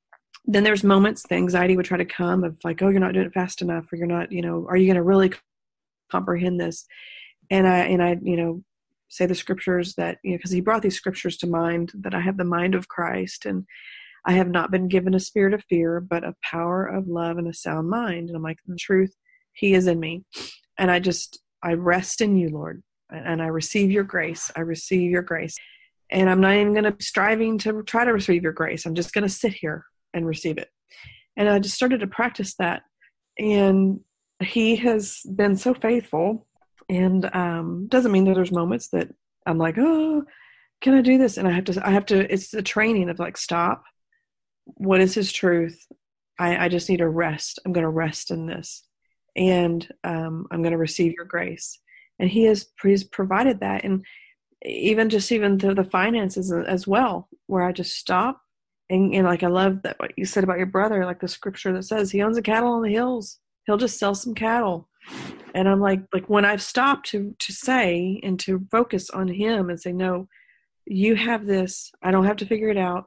then 0.45 0.63
there's 0.63 0.83
moments 0.83 1.23
the 1.23 1.35
anxiety 1.35 1.77
would 1.77 1.85
try 1.85 1.97
to 1.97 2.05
come 2.05 2.43
of 2.43 2.57
like, 2.63 2.81
oh, 2.81 2.89
you're 2.89 2.99
not 2.99 3.13
doing 3.13 3.25
it 3.25 3.33
fast 3.33 3.61
enough, 3.61 3.85
or 3.91 3.95
you're 3.95 4.07
not, 4.07 4.31
you 4.31 4.41
know, 4.41 4.65
are 4.69 4.77
you 4.77 4.87
going 4.87 4.95
to 4.95 5.03
really 5.03 5.31
comprehend 6.11 6.59
this? 6.59 6.85
And 7.49 7.67
I 7.67 7.79
and 7.79 8.01
I, 8.03 8.17
you 8.21 8.37
know, 8.37 8.63
say 9.09 9.25
the 9.25 9.35
scriptures 9.35 9.93
that 9.95 10.17
you 10.23 10.31
know 10.31 10.37
because 10.37 10.51
he 10.51 10.61
brought 10.61 10.81
these 10.81 10.95
scriptures 10.95 11.37
to 11.37 11.47
mind 11.47 11.91
that 11.95 12.15
I 12.15 12.19
have 12.19 12.37
the 12.37 12.43
mind 12.43 12.75
of 12.75 12.87
Christ 12.87 13.45
and 13.45 13.65
I 14.25 14.33
have 14.33 14.49
not 14.49 14.71
been 14.71 14.87
given 14.87 15.13
a 15.13 15.19
spirit 15.19 15.53
of 15.53 15.65
fear, 15.65 15.99
but 15.99 16.23
a 16.23 16.35
power 16.41 16.85
of 16.85 17.07
love 17.07 17.37
and 17.37 17.47
a 17.47 17.53
sound 17.53 17.89
mind. 17.89 18.29
And 18.29 18.37
I'm 18.37 18.43
like, 18.43 18.59
the 18.65 18.77
truth, 18.77 19.13
He 19.51 19.73
is 19.73 19.87
in 19.87 19.99
me, 19.99 20.23
and 20.77 20.89
I 20.89 20.99
just 20.99 21.39
I 21.61 21.73
rest 21.73 22.21
in 22.21 22.35
you, 22.35 22.49
Lord, 22.49 22.83
and 23.09 23.41
I 23.41 23.47
receive 23.47 23.91
your 23.91 24.03
grace. 24.03 24.51
I 24.55 24.61
receive 24.61 25.09
your 25.11 25.21
grace 25.21 25.55
and 26.09 26.29
I'm 26.29 26.41
not 26.41 26.55
even 26.55 26.73
going 26.73 26.83
to 26.83 26.91
be 26.91 27.03
striving 27.03 27.57
to 27.59 27.83
try 27.83 28.05
to 28.05 28.13
receive 28.13 28.43
your 28.43 28.53
grace. 28.53 28.85
I'm 28.85 28.95
just 28.95 29.13
going 29.13 29.23
to 29.23 29.29
sit 29.29 29.53
here 29.53 29.85
and 30.13 30.25
receive 30.25 30.57
it. 30.57 30.69
And 31.35 31.49
I 31.49 31.59
just 31.59 31.75
started 31.75 32.01
to 32.01 32.07
practice 32.07 32.55
that. 32.55 32.83
And 33.39 33.99
he 34.41 34.75
has 34.77 35.21
been 35.35 35.55
so 35.55 35.73
faithful. 35.73 36.47
And 36.89 37.33
um, 37.33 37.87
doesn't 37.87 38.11
mean 38.11 38.25
that 38.25 38.35
there's 38.35 38.51
moments 38.51 38.89
that 38.89 39.09
I'm 39.45 39.57
like, 39.57 39.77
oh, 39.77 40.23
can 40.81 40.93
I 40.93 41.01
do 41.01 41.17
this? 41.17 41.37
And 41.37 41.47
I 41.47 41.51
have 41.51 41.63
to, 41.65 41.87
I 41.87 41.91
have 41.91 42.05
to, 42.07 42.31
it's 42.31 42.51
the 42.51 42.61
training 42.61 43.09
of 43.09 43.19
like, 43.19 43.37
stop. 43.37 43.83
What 44.65 45.01
is 45.01 45.15
his 45.15 45.31
truth? 45.31 45.79
I, 46.37 46.65
I 46.65 46.69
just 46.69 46.89
need 46.89 46.97
to 46.97 47.09
rest. 47.09 47.59
I'm 47.65 47.73
going 47.73 47.83
to 47.83 47.89
rest 47.89 48.31
in 48.31 48.45
this. 48.45 48.83
And 49.35 49.87
um, 50.03 50.45
I'm 50.51 50.61
going 50.61 50.73
to 50.73 50.77
receive 50.77 51.13
your 51.13 51.25
grace. 51.25 51.79
And 52.19 52.29
he 52.29 52.43
has, 52.43 52.67
he's 52.81 53.03
provided 53.03 53.61
that. 53.61 53.83
And 53.83 54.05
even 54.65 55.09
just 55.09 55.31
even 55.31 55.59
through 55.59 55.75
the 55.75 55.83
finances 55.83 56.51
as 56.51 56.87
well, 56.87 57.27
where 57.47 57.63
I 57.63 57.71
just 57.71 57.97
stop 57.97 58.43
and, 58.89 59.13
and 59.13 59.25
like 59.25 59.43
I 59.43 59.47
love 59.47 59.81
that 59.83 59.99
what 59.99 60.11
you 60.17 60.25
said 60.25 60.43
about 60.43 60.57
your 60.57 60.67
brother, 60.67 61.05
like 61.05 61.19
the 61.19 61.27
scripture 61.27 61.73
that 61.73 61.83
says 61.83 62.11
he 62.11 62.21
owns 62.21 62.37
a 62.37 62.41
cattle 62.41 62.73
on 62.73 62.83
the 62.83 62.91
hills. 62.91 63.39
He'll 63.65 63.77
just 63.77 63.97
sell 63.97 64.13
some 64.13 64.35
cattle. 64.35 64.89
And 65.55 65.67
I'm 65.67 65.79
like 65.79 66.01
like 66.13 66.29
when 66.29 66.45
I've 66.45 66.61
stopped 66.61 67.07
to 67.09 67.35
to 67.39 67.53
say 67.53 68.19
and 68.23 68.39
to 68.41 68.65
focus 68.71 69.09
on 69.09 69.27
him 69.27 69.69
and 69.69 69.79
say, 69.79 69.91
No, 69.91 70.27
you 70.85 71.15
have 71.15 71.45
this. 71.45 71.91
I 72.01 72.11
don't 72.11 72.25
have 72.25 72.37
to 72.37 72.45
figure 72.45 72.69
it 72.69 72.77
out. 72.77 73.05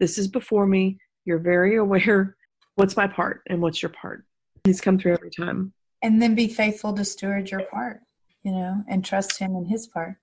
This 0.00 0.18
is 0.18 0.28
before 0.28 0.66
me. 0.66 0.98
You're 1.24 1.38
very 1.38 1.76
aware. 1.78 2.36
What's 2.74 2.96
my 2.96 3.06
part 3.06 3.42
and 3.48 3.60
what's 3.60 3.82
your 3.82 3.90
part? 3.90 4.24
He's 4.64 4.80
come 4.80 4.98
through 4.98 5.14
every 5.14 5.30
time. 5.30 5.72
And 6.02 6.22
then 6.22 6.34
be 6.34 6.48
faithful 6.48 6.92
to 6.94 7.04
steward 7.04 7.50
your 7.50 7.62
part, 7.62 8.00
you 8.42 8.52
know, 8.52 8.84
and 8.88 9.04
trust 9.04 9.38
him 9.38 9.56
in 9.56 9.64
his 9.64 9.88
part 9.88 10.16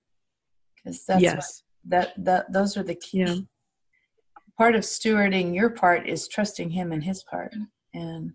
because 0.86 1.04
that's 1.04 1.22
yes. 1.22 1.62
That 1.88 2.12
that 2.24 2.52
those 2.52 2.76
are 2.76 2.82
the 2.82 2.94
key. 2.94 3.18
Yeah. 3.18 3.36
Part 4.58 4.74
of 4.74 4.82
stewarding 4.82 5.54
your 5.54 5.70
part 5.70 6.08
is 6.08 6.28
trusting 6.28 6.70
him 6.70 6.92
in 6.92 7.00
his 7.00 7.22
part 7.24 7.54
and 7.92 8.32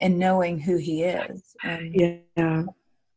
and 0.00 0.18
knowing 0.18 0.58
who 0.58 0.76
he 0.76 1.04
is. 1.04 1.54
And 1.62 1.94
yeah. 2.36 2.64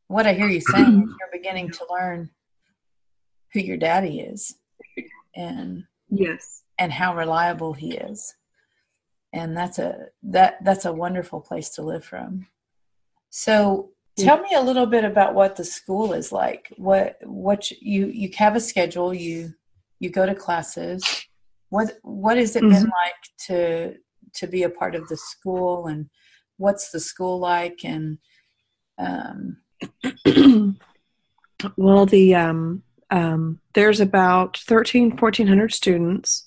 What 0.08 0.27
I 0.27 0.34
hear 0.34 0.48
you 0.48 0.62
saying 0.62 1.15
you're 1.20 1.30
beginning 1.32 1.72
to 1.72 1.86
learn 1.89 2.30
who 3.53 3.60
your 3.60 3.77
daddy 3.77 4.20
is 4.20 4.56
and 5.36 5.84
yes 6.10 6.63
and 6.80 6.92
how 6.92 7.15
reliable 7.15 7.74
he 7.74 7.96
is 7.96 8.36
and 9.34 9.56
that's 9.56 9.80
a 9.80 10.08
that 10.24 10.63
that's 10.63 10.86
a 10.86 10.94
wonderful 10.94 11.42
place 11.42 11.70
to 11.70 11.82
live 11.82 12.03
from 12.03 12.48
so 13.30 13.92
Tell 14.18 14.42
me 14.42 14.50
a 14.56 14.62
little 14.62 14.88
bit 14.88 15.04
about 15.04 15.36
what 15.36 15.56
the 15.56 15.64
school 15.64 16.14
is 16.14 16.32
like. 16.32 16.74
What 16.78 17.18
what 17.24 17.70
you 17.72 18.08
you 18.08 18.30
have 18.38 18.56
a 18.56 18.60
schedule. 18.60 19.14
You 19.14 19.54
you 20.00 20.10
go 20.10 20.26
to 20.26 20.34
classes. 20.34 21.26
What 21.70 21.94
what 22.02 22.38
has 22.38 22.56
it 22.56 22.64
mm-hmm. 22.64 22.74
been 22.74 22.84
like 22.84 23.16
to 23.48 23.96
to 24.34 24.48
be 24.48 24.64
a 24.64 24.70
part 24.70 24.96
of 24.96 25.08
the 25.08 25.18
school 25.18 25.88
and 25.88 26.10
what's 26.58 26.92
the 26.92 27.00
school 27.00 27.40
like 27.40 27.80
and 27.84 28.18
um 28.98 29.58
well 31.78 32.06
the 32.06 32.36
um 32.36 32.82
um 33.12 33.60
there's 33.74 34.00
about 34.00 34.58
13 34.58 35.12
1400 35.12 35.74
students 35.74 36.46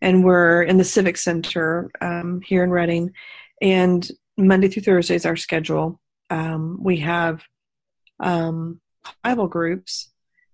and 0.00 0.24
we're 0.24 0.62
in 0.62 0.76
the 0.78 0.84
civic 0.84 1.16
center 1.16 1.90
um, 2.00 2.40
here 2.42 2.62
in 2.62 2.70
Redding, 2.70 3.12
and 3.60 4.08
monday 4.36 4.68
through 4.68 4.82
thursday 4.82 5.16
is 5.16 5.26
our 5.26 5.36
schedule 5.36 6.00
um, 6.30 6.78
we 6.82 6.98
have 6.98 7.42
um, 8.20 8.80
Bible 9.22 9.48
groups, 9.48 10.10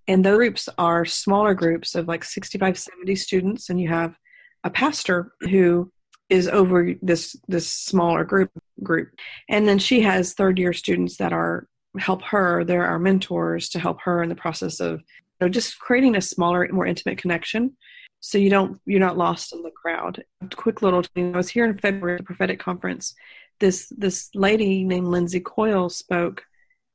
and 0.06 0.24
those 0.24 0.36
groups 0.36 0.68
are 0.78 1.04
smaller 1.04 1.54
groups 1.54 1.94
of 1.94 2.08
like 2.08 2.24
65, 2.24 2.78
70 2.78 3.16
students, 3.16 3.70
and 3.70 3.80
you 3.80 3.88
have 3.88 4.16
a 4.64 4.70
pastor 4.70 5.32
who 5.40 5.90
is 6.30 6.48
over 6.48 6.94
this 7.02 7.36
this 7.48 7.68
smaller 7.68 8.24
group 8.24 8.50
group, 8.82 9.10
and 9.48 9.68
then 9.68 9.78
she 9.78 10.00
has 10.00 10.34
third 10.34 10.58
year 10.58 10.72
students 10.72 11.16
that 11.18 11.32
are 11.32 11.66
help 11.98 12.22
her. 12.22 12.64
They're 12.64 12.86
our 12.86 12.98
mentors 12.98 13.68
to 13.70 13.78
help 13.78 14.00
her 14.02 14.22
in 14.22 14.28
the 14.28 14.34
process 14.34 14.80
of 14.80 15.00
you 15.00 15.46
know, 15.46 15.48
just 15.48 15.78
creating 15.78 16.16
a 16.16 16.20
smaller, 16.20 16.68
more 16.72 16.86
intimate 16.86 17.18
connection 17.18 17.76
so 18.24 18.38
you 18.38 18.48
don't 18.48 18.80
you're 18.86 19.00
not 19.00 19.18
lost 19.18 19.52
in 19.52 19.60
the 19.60 19.70
crowd. 19.70 20.24
quick 20.56 20.80
little 20.80 21.02
thing. 21.02 21.34
I 21.34 21.36
was 21.36 21.50
here 21.50 21.66
in 21.66 21.76
February 21.76 22.14
at 22.14 22.20
the 22.20 22.24
prophetic 22.24 22.58
conference 22.58 23.14
this 23.60 23.92
this 23.96 24.30
lady 24.34 24.84
named 24.84 25.08
Lindsay 25.08 25.40
Coyle 25.40 25.88
spoke 25.88 26.44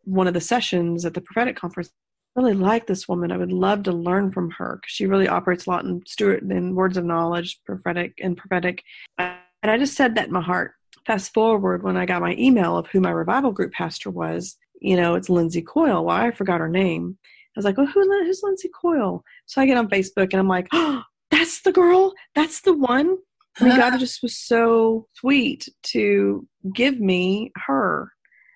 one 0.04 0.28
of 0.28 0.34
the 0.34 0.42
sessions 0.42 1.06
at 1.06 1.14
the 1.14 1.22
prophetic 1.22 1.56
conference. 1.56 1.92
I 2.36 2.42
really 2.42 2.54
like 2.54 2.88
this 2.88 3.08
woman. 3.08 3.32
I 3.32 3.38
would 3.38 3.52
love 3.52 3.84
to 3.84 3.92
learn 3.92 4.32
from 4.32 4.52
her 4.52 4.80
she 4.86 5.08
really 5.08 5.28
operates 5.28 5.66
a 5.66 5.70
lot 5.70 5.86
in 5.86 6.02
Stuart 6.06 6.44
in 6.44 6.76
words 6.76 6.98
of 6.98 7.06
knowledge, 7.06 7.60
prophetic 7.66 8.14
and 8.22 8.38
prophetic. 8.38 8.84
And 9.18 9.72
I 9.72 9.78
just 9.78 9.96
said 9.96 10.16
that 10.16 10.28
in 10.28 10.34
my 10.34 10.42
heart. 10.42 10.74
fast 11.06 11.34
forward 11.34 11.84
when 11.84 11.98
I 11.98 12.06
got 12.06 12.22
my 12.22 12.36
email 12.38 12.78
of 12.78 12.88
who 12.88 13.00
my 13.00 13.12
revival 13.12 13.52
group 13.52 13.74
pastor 13.74 14.10
was, 14.10 14.58
you 14.82 14.96
know, 14.96 15.16
it's 15.16 15.30
Lindsay 15.30 15.62
Coyle. 15.62 16.06
Well, 16.06 16.16
I 16.16 16.32
forgot 16.32 16.60
her 16.60 16.70
name. 16.70 17.18
I 17.24 17.60
was 17.60 17.66
like, 17.66 17.78
well, 17.78 17.88
who, 17.88 18.02
who's 18.24 18.42
Lindsay 18.44 18.70
Coyle? 18.70 19.24
So 19.46 19.62
I 19.62 19.66
get 19.66 19.78
on 19.78 19.90
Facebook 19.90 20.30
and 20.32 20.36
I'm 20.36 20.48
like, 20.48 20.68
oh, 20.72 21.04
that's 21.32 21.62
the 21.62 21.72
girl. 21.72 22.14
That's 22.36 22.62
the 22.62 22.74
one. 22.74 23.18
God 23.60 23.98
just 24.00 24.22
was 24.22 24.38
so 24.38 25.08
sweet 25.14 25.68
to 25.84 26.48
give 26.74 27.00
me 27.00 27.52
her 27.68 28.12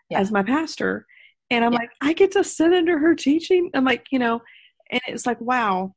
yeah. 0.10 0.20
as 0.20 0.32
my 0.32 0.44
pastor. 0.44 1.06
And 1.50 1.64
I'm 1.64 1.74
yeah. 1.74 1.80
like, 1.80 1.90
I 2.02 2.14
get 2.14 2.32
to 2.32 2.44
sit 2.44 2.74
under 2.74 2.98
her 2.98 3.16
teaching. 3.16 3.70
I'm 3.74 3.86
like, 3.86 4.08
you 4.12 4.20
know, 4.20 4.42
and 4.92 5.02
it's 5.08 5.26
like, 5.26 5.40
wow. 5.42 5.94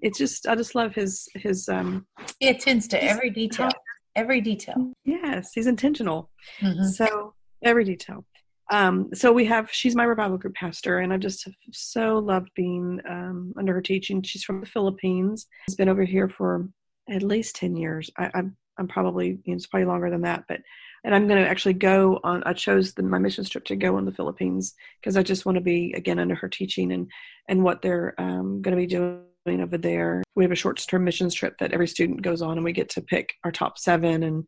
It's 0.00 0.18
just, 0.18 0.46
I 0.46 0.54
just 0.54 0.74
love 0.74 0.94
his, 0.94 1.28
his, 1.34 1.68
um, 1.68 2.06
he 2.40 2.48
attends 2.48 2.88
to 2.88 3.02
every 3.02 3.30
detail, 3.30 3.70
every 4.16 4.40
detail. 4.40 4.92
Yes, 5.04 5.52
he's 5.54 5.66
intentional. 5.66 6.30
Mm-hmm. 6.60 6.84
So 6.84 7.34
every 7.62 7.84
detail. 7.84 8.24
Um, 8.70 9.10
so 9.14 9.32
we 9.32 9.46
have, 9.46 9.70
she's 9.72 9.96
my 9.96 10.04
revival 10.04 10.36
group 10.36 10.54
pastor, 10.54 10.98
and 10.98 11.12
I 11.12 11.16
just 11.16 11.48
so 11.72 12.18
loved 12.18 12.50
being 12.54 13.00
um, 13.08 13.54
under 13.56 13.72
her 13.74 13.80
teaching. 13.80 14.22
She's 14.22 14.44
from 14.44 14.60
the 14.60 14.66
Philippines. 14.66 15.46
She's 15.68 15.76
been 15.76 15.88
over 15.88 16.04
here 16.04 16.28
for 16.28 16.68
at 17.10 17.22
least 17.22 17.56
10 17.56 17.76
years. 17.76 18.10
I, 18.18 18.30
I'm, 18.34 18.56
I'm 18.78 18.88
probably, 18.88 19.38
it's 19.44 19.66
probably 19.66 19.86
longer 19.86 20.10
than 20.10 20.22
that, 20.22 20.44
but, 20.48 20.60
and 21.04 21.14
I'm 21.14 21.28
going 21.28 21.42
to 21.42 21.48
actually 21.48 21.74
go 21.74 22.20
on, 22.24 22.42
I 22.44 22.52
chose 22.52 22.92
the, 22.92 23.02
my 23.02 23.18
mission 23.18 23.44
trip 23.44 23.64
to 23.66 23.76
go 23.76 23.96
on 23.96 24.04
the 24.04 24.12
Philippines 24.12 24.74
because 25.00 25.16
I 25.16 25.22
just 25.22 25.46
want 25.46 25.56
to 25.56 25.62
be 25.62 25.92
again 25.96 26.18
under 26.18 26.34
her 26.34 26.48
teaching 26.48 26.92
and, 26.92 27.10
and 27.48 27.62
what 27.62 27.82
they're 27.82 28.14
um, 28.18 28.62
going 28.62 28.76
to 28.76 28.80
be 28.80 28.86
doing 28.86 29.22
over 29.60 29.78
there. 29.78 30.22
We 30.34 30.44
have 30.44 30.52
a 30.52 30.56
short 30.56 30.84
term 30.88 31.04
missions 31.04 31.34
trip 31.34 31.56
that 31.58 31.72
every 31.72 31.86
student 31.86 32.22
goes 32.22 32.42
on 32.42 32.58
and 32.58 32.64
we 32.64 32.72
get 32.72 32.90
to 32.90 33.00
pick 33.00 33.34
our 33.44 33.52
top 33.52 33.78
seven 33.78 34.22
and, 34.22 34.44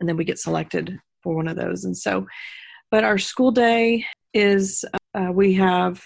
and 0.00 0.08
then 0.08 0.16
we 0.16 0.24
get 0.24 0.38
selected 0.38 0.98
for 1.22 1.34
one 1.34 1.48
of 1.48 1.56
those. 1.56 1.84
And 1.84 1.96
so, 1.96 2.26
but 2.90 3.04
our 3.04 3.18
school 3.18 3.50
day 3.50 4.06
is, 4.32 4.84
uh, 5.14 5.30
we 5.32 5.54
have 5.54 6.02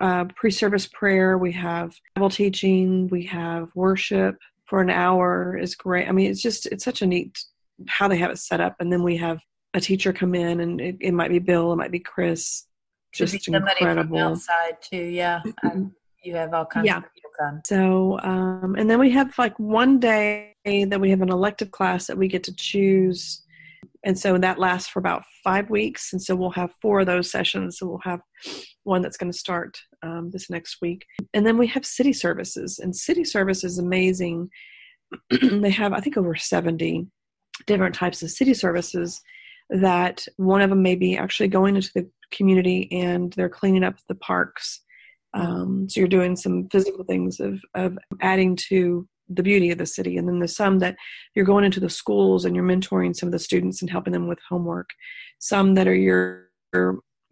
uh, 0.00 0.24
pre-service 0.36 0.86
prayer, 0.86 1.38
we 1.38 1.52
have 1.52 1.94
Bible 2.14 2.30
teaching, 2.30 3.08
we 3.08 3.24
have 3.26 3.68
worship, 3.74 4.36
for 4.70 4.80
an 4.80 4.88
hour 4.88 5.58
is 5.58 5.74
great. 5.74 6.08
I 6.08 6.12
mean, 6.12 6.30
it's 6.30 6.40
just 6.40 6.66
it's 6.66 6.84
such 6.84 7.02
a 7.02 7.06
neat 7.06 7.36
how 7.88 8.06
they 8.06 8.16
have 8.18 8.30
it 8.30 8.38
set 8.38 8.60
up, 8.60 8.76
and 8.78 8.90
then 8.90 9.02
we 9.02 9.16
have 9.16 9.40
a 9.74 9.80
teacher 9.80 10.12
come 10.12 10.34
in, 10.34 10.60
and 10.60 10.80
it, 10.80 10.96
it 11.00 11.12
might 11.12 11.30
be 11.30 11.40
Bill, 11.40 11.72
it 11.72 11.76
might 11.76 11.90
be 11.90 11.98
Chris. 11.98 12.66
Just 13.12 13.48
incredible. 13.48 14.18
outside 14.18 14.80
too, 14.80 14.96
yeah. 14.96 15.40
you 16.22 16.36
have 16.36 16.54
all 16.54 16.64
kinds 16.64 16.86
yeah. 16.86 16.98
of 16.98 17.12
people 17.12 17.30
come. 17.36 17.60
So, 17.66 18.20
um, 18.20 18.76
and 18.78 18.88
then 18.88 19.00
we 19.00 19.10
have 19.10 19.36
like 19.36 19.58
one 19.58 19.98
day 19.98 20.54
that 20.64 21.00
we 21.00 21.10
have 21.10 21.20
an 21.20 21.32
elective 21.32 21.72
class 21.72 22.06
that 22.06 22.16
we 22.16 22.28
get 22.28 22.44
to 22.44 22.54
choose 22.54 23.42
and 24.04 24.18
so 24.18 24.38
that 24.38 24.58
lasts 24.58 24.88
for 24.88 24.98
about 24.98 25.24
five 25.44 25.68
weeks. 25.68 26.12
And 26.12 26.22
so 26.22 26.34
we'll 26.34 26.50
have 26.50 26.72
four 26.80 27.00
of 27.00 27.06
those 27.06 27.30
sessions. 27.30 27.78
So 27.78 27.86
we'll 27.86 28.00
have 28.04 28.20
one 28.84 29.02
that's 29.02 29.18
going 29.18 29.30
to 29.30 29.38
start 29.38 29.78
um, 30.02 30.30
this 30.32 30.48
next 30.48 30.78
week. 30.80 31.04
And 31.34 31.46
then 31.46 31.58
we 31.58 31.66
have 31.68 31.84
city 31.84 32.12
services. 32.12 32.78
And 32.78 32.96
city 32.96 33.24
service 33.24 33.62
is 33.62 33.78
amazing. 33.78 34.48
They 35.30 35.70
have 35.70 35.92
i 35.92 35.98
think 35.98 36.16
over 36.16 36.36
70 36.36 37.08
different 37.66 37.96
types 37.96 38.22
of 38.22 38.30
city 38.30 38.54
services 38.54 39.20
that 39.68 40.26
one 40.36 40.62
of 40.62 40.70
them 40.70 40.82
may 40.82 40.94
be 40.94 41.16
actually 41.16 41.48
going 41.48 41.74
into 41.74 41.90
the 41.94 42.08
community 42.30 42.88
and 42.92 43.32
they're 43.32 43.48
cleaning 43.48 43.84
up 43.84 43.96
the 44.08 44.14
parks. 44.14 44.80
Um, 45.34 45.88
so 45.88 46.00
you're 46.00 46.08
doing 46.08 46.36
some 46.36 46.68
physical 46.70 47.04
things 47.04 47.40
of, 47.40 47.60
of 47.74 47.98
adding 48.20 48.56
to 48.68 49.06
the 49.30 49.42
beauty 49.42 49.70
of 49.70 49.78
the 49.78 49.86
city. 49.86 50.16
And 50.16 50.28
then 50.28 50.40
there's 50.40 50.56
some 50.56 50.80
that 50.80 50.96
you're 51.34 51.44
going 51.44 51.64
into 51.64 51.80
the 51.80 51.88
schools 51.88 52.44
and 52.44 52.54
you're 52.54 52.64
mentoring 52.64 53.14
some 53.14 53.28
of 53.28 53.32
the 53.32 53.38
students 53.38 53.80
and 53.80 53.90
helping 53.90 54.12
them 54.12 54.28
with 54.28 54.38
homework. 54.48 54.90
Some 55.38 55.74
that 55.74 55.88
are 55.88 55.94
your 55.94 56.50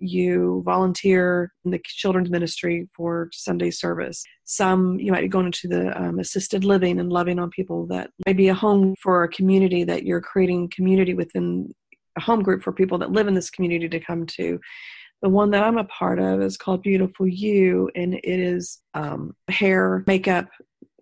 you 0.01 0.63
volunteer 0.65 1.53
in 1.65 1.73
the 1.73 1.81
children's 1.85 2.31
ministry 2.31 2.89
for 2.95 3.29
Sunday 3.33 3.71
service. 3.71 4.25
Some 4.45 4.99
you 5.01 5.13
might 5.13 5.23
be 5.23 5.29
going 5.29 5.47
into 5.47 5.69
the 5.69 6.01
um, 6.01 6.19
assisted 6.19 6.65
living 6.65 7.01
and 7.01 7.13
loving 7.13 7.39
on 7.39 7.51
people 7.51 7.87
that 7.89 8.11
may 8.27 8.33
be 8.33 8.49
a 8.49 8.55
home 8.55 8.95
for 9.03 9.25
a 9.25 9.29
community 9.29 9.85
that 9.85 10.05
you're 10.05 10.21
creating 10.21 10.71
community 10.75 11.15
within 11.15 11.73
a 12.17 12.21
home 12.21 12.43
group 12.43 12.63
for 12.63 12.73
people 12.73 12.99
that 12.99 13.13
live 13.13 13.27
in 13.27 13.35
this 13.35 13.51
community 13.51 13.89
to 13.89 14.01
come 14.01 14.27
to. 14.27 14.61
The 15.21 15.29
one 15.29 15.51
that 15.51 15.65
I'm 15.65 15.79
a 15.79 15.85
part 15.85 16.21
of 16.21 16.41
is 16.41 16.57
called 16.57 16.83
Beautiful 16.83 17.27
You, 17.27 17.91
and 17.97 18.15
it 18.15 18.23
is 18.25 18.79
um, 18.95 19.35
hair, 19.49 20.05
makeup, 20.07 20.49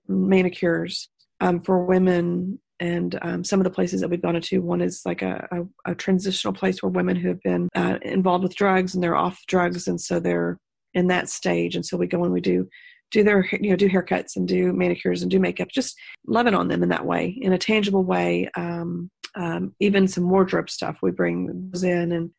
manicures 0.09 1.09
um, 1.41 1.61
for 1.61 1.85
women 1.85 2.61
and 2.79 3.19
um, 3.23 3.45
some 3.45 3.61
of 3.61 3.65
the 3.65 3.71
places 3.71 4.01
that 4.01 4.11
we've 4.11 4.23
gone 4.23 4.41
to. 4.41 4.59
One 4.59 4.81
is 4.81 5.03
like 5.07 5.23
a, 5.23 5.47
a, 5.51 5.93
a 5.93 5.95
transitional 5.95 6.53
place 6.53 6.83
where 6.83 6.91
women 6.91 7.17
who 7.17 7.29
have 7.29 7.43
been 7.43 7.69
uh, 7.75 7.99
involved 8.03 8.43
with 8.43 8.55
drugs 8.55 8.95
and 8.95 9.03
they're 9.03 9.17
off 9.17 9.41
drugs 9.47 9.89
and 9.89 10.01
so 10.01 10.21
they're 10.21 10.59
in 10.95 11.07
that 11.09 11.29
stage. 11.29 11.75
And 11.75 11.85
so 11.85 11.97
we 11.97 12.07
go 12.07 12.25
and 12.25 12.33
we 12.33 12.41
do 12.41 12.69
do 13.13 13.23
their 13.23 13.47
you 13.61 13.71
know 13.71 13.77
do 13.77 13.89
haircuts 13.89 14.35
and 14.35 14.49
do 14.49 14.73
manicures 14.73 15.23
and 15.23 15.31
do 15.31 15.39
makeup 15.39 15.69
just 15.73 15.97
loving 16.27 16.55
on 16.55 16.67
them 16.67 16.83
in 16.83 16.89
that 16.89 17.07
way 17.07 17.39
in 17.41 17.53
a 17.53 17.59
tangible 17.59 18.03
way. 18.03 18.51
Um, 18.57 19.11
um, 19.37 19.75
even 19.81 20.09
some 20.09 20.29
wardrobe 20.29 20.71
stuff 20.71 20.99
we 21.03 21.11
bring 21.11 21.71
those 21.71 21.85
in 21.85 22.13
and 22.13 22.31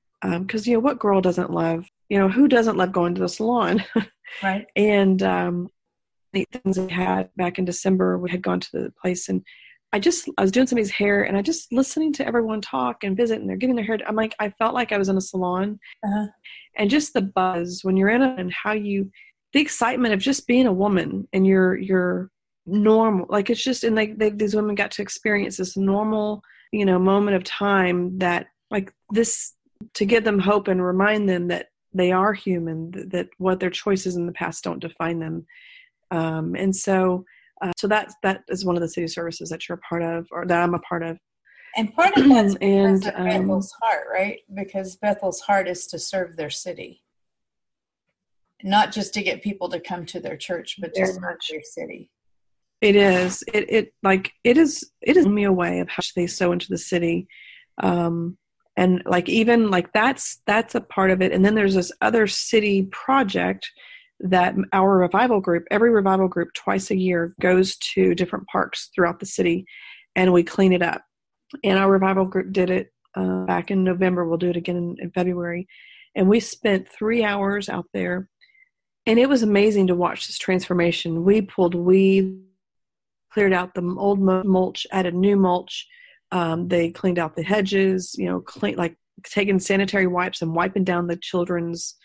because 0.45 0.67
um, 0.67 0.71
you 0.71 0.75
know 0.75 0.81
what 0.81 0.99
girl 0.99 1.21
doesn't 1.21 1.51
love 1.51 1.85
you 2.09 2.17
know 2.17 2.27
who 2.27 2.47
doesn't 2.47 2.75
love 2.75 2.91
going 2.91 3.15
to 3.15 3.21
the 3.21 3.29
salon? 3.29 3.83
Right. 4.43 4.67
And 4.75 5.21
um, 5.23 5.69
things 6.33 6.77
we 6.77 6.91
had 6.91 7.29
back 7.35 7.59
in 7.59 7.65
December. 7.65 8.17
We 8.17 8.29
had 8.29 8.41
gone 8.41 8.59
to 8.59 8.69
the 8.71 8.93
place 9.01 9.29
and 9.29 9.43
I 9.93 9.99
just 9.99 10.29
I 10.37 10.41
was 10.41 10.51
doing 10.51 10.67
somebody's 10.67 10.91
hair 10.91 11.23
and 11.23 11.37
I 11.37 11.41
just 11.41 11.71
listening 11.71 12.11
to 12.13 12.27
everyone 12.27 12.59
talk 12.59 13.03
and 13.03 13.15
visit 13.15 13.39
and 13.39 13.49
they're 13.49 13.55
getting 13.55 13.75
their 13.75 13.85
hair. 13.85 13.97
I'm 14.05 14.15
like 14.15 14.35
I 14.39 14.49
felt 14.49 14.73
like 14.73 14.91
I 14.91 14.97
was 14.97 15.09
in 15.09 15.17
a 15.17 15.21
salon, 15.21 15.79
uh-huh. 16.05 16.27
and 16.75 16.89
just 16.89 17.13
the 17.13 17.21
buzz 17.21 17.79
when 17.83 17.95
you're 17.95 18.09
in 18.09 18.21
it 18.21 18.39
and 18.39 18.51
how 18.51 18.73
you 18.73 19.09
the 19.53 19.61
excitement 19.61 20.13
of 20.13 20.19
just 20.19 20.45
being 20.45 20.67
a 20.67 20.73
woman 20.73 21.27
and 21.31 21.47
you're 21.47 21.77
you're 21.77 22.29
normal 22.65 23.25
like 23.29 23.49
it's 23.49 23.63
just 23.63 23.85
and 23.85 23.95
like 23.95 24.17
they, 24.17 24.29
these 24.29 24.53
women 24.53 24.75
got 24.75 24.91
to 24.91 25.01
experience 25.01 25.55
this 25.55 25.77
normal 25.77 26.43
you 26.73 26.85
know 26.85 26.99
moment 26.99 27.37
of 27.37 27.43
time 27.45 28.17
that 28.19 28.47
like 28.69 28.93
this 29.11 29.53
to 29.93 30.05
give 30.05 30.25
them 30.25 30.37
hope 30.37 30.67
and 30.67 30.83
remind 30.83 31.29
them 31.29 31.47
that 31.47 31.67
they 31.93 32.11
are 32.11 32.33
human 32.33 32.91
that, 32.91 33.09
that 33.09 33.29
what 33.37 33.61
their 33.61 33.69
choices 33.69 34.17
in 34.17 34.25
the 34.25 34.33
past 34.33 34.65
don't 34.65 34.79
define 34.79 35.19
them 35.19 35.45
um, 36.11 36.55
and 36.55 36.75
so, 36.75 37.25
uh, 37.61 37.71
so 37.77 37.87
that 37.87 38.13
that 38.23 38.43
is 38.49 38.65
one 38.65 38.75
of 38.75 38.81
the 38.81 38.89
city 38.89 39.07
services 39.07 39.49
that 39.49 39.67
you're 39.67 39.77
a 39.77 39.81
part 39.81 40.03
of, 40.03 40.27
or 40.31 40.45
that 40.45 40.61
I'm 40.61 40.73
a 40.73 40.79
part 40.79 41.03
of. 41.03 41.17
And 41.75 41.93
part 41.93 42.15
of 42.17 42.27
that's 42.27 42.55
and 42.61 43.05
um, 43.15 43.25
Bethel's 43.25 43.73
heart, 43.81 44.07
right? 44.11 44.39
Because 44.53 44.97
Bethel's 44.97 45.41
heart 45.41 45.67
is 45.67 45.87
to 45.87 45.99
serve 45.99 46.35
their 46.35 46.49
city, 46.49 47.03
not 48.63 48.91
just 48.91 49.13
to 49.15 49.23
get 49.23 49.43
people 49.43 49.69
to 49.69 49.79
come 49.79 50.05
to 50.07 50.19
their 50.19 50.37
church, 50.37 50.77
but 50.79 50.93
to 50.93 51.05
serve 51.05 51.21
their 51.21 51.61
city. 51.63 52.09
It 52.81 52.95
is. 52.95 53.43
It 53.53 53.69
it 53.69 53.93
like 54.03 54.31
it 54.43 54.57
is. 54.57 54.89
It 55.01 55.17
is 55.17 55.27
me 55.27 55.43
a 55.43 55.51
way 55.51 55.79
of 55.79 55.89
how 55.89 56.03
they 56.15 56.27
sow 56.27 56.51
into 56.51 56.67
the 56.69 56.77
city. 56.77 57.27
Um, 57.81 58.37
and 58.77 59.01
like 59.05 59.27
even 59.27 59.69
like 59.69 59.91
that's 59.91 60.41
that's 60.45 60.75
a 60.75 60.81
part 60.81 61.09
of 61.11 61.21
it 61.21 61.33
and 61.33 61.43
then 61.43 61.55
there's 61.55 61.73
this 61.73 61.91
other 61.99 62.27
city 62.27 62.83
project 62.83 63.69
that 64.19 64.55
our 64.73 64.97
revival 64.97 65.39
group, 65.39 65.65
every 65.69 65.91
revival 65.91 66.27
group 66.27 66.53
twice 66.53 66.89
a 66.89 66.97
year 66.97 67.35
goes 67.39 67.77
to 67.77 68.15
different 68.15 68.47
parks 68.47 68.89
throughout 68.93 69.19
the 69.19 69.25
city 69.25 69.65
and 70.15 70.33
we 70.33 70.43
clean 70.43 70.73
it 70.73 70.81
up. 70.81 71.03
And 71.63 71.77
our 71.77 71.89
revival 71.89 72.25
group 72.25 72.51
did 72.51 72.69
it 72.69 72.91
uh, 73.15 73.45
back 73.45 73.69
in 73.71 73.83
November. 73.83 74.27
We'll 74.27 74.37
do 74.37 74.49
it 74.49 74.57
again 74.57 74.75
in, 74.75 74.95
in 74.99 75.11
February. 75.11 75.67
And 76.15 76.27
we 76.27 76.39
spent 76.39 76.89
three 76.89 77.23
hours 77.23 77.69
out 77.69 77.85
there 77.93 78.27
and 79.05 79.19
it 79.19 79.29
was 79.29 79.43
amazing 79.43 79.87
to 79.87 79.95
watch 79.95 80.27
this 80.27 80.37
transformation. 80.37 81.23
We 81.23 81.41
pulled 81.41 81.75
weed, 81.75 82.41
cleared 83.31 83.53
out 83.53 83.73
the 83.73 83.95
old 83.97 84.19
mulch, 84.19 84.85
added 84.91 85.13
new 85.13 85.37
mulch. 85.37 85.87
Um, 86.31 86.67
they 86.67 86.91
cleaned 86.91 87.17
out 87.17 87.35
the 87.35 87.43
hedges, 87.43 88.15
you 88.17 88.25
know, 88.25 88.41
clean, 88.41 88.75
like 88.75 88.97
taking 89.23 89.59
sanitary 89.59 90.07
wipes 90.07 90.41
and 90.41 90.53
wiping 90.53 90.83
down 90.83 91.07
the 91.07 91.15
children's 91.15 91.95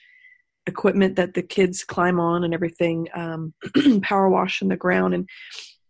equipment 0.66 1.16
that 1.16 1.34
the 1.34 1.42
kids 1.42 1.84
climb 1.84 2.20
on 2.20 2.44
and 2.44 2.54
everything, 2.54 3.08
um, 3.14 3.54
power 4.02 4.28
wash 4.28 4.62
in 4.62 4.68
the 4.68 4.76
ground. 4.76 5.14
And 5.14 5.28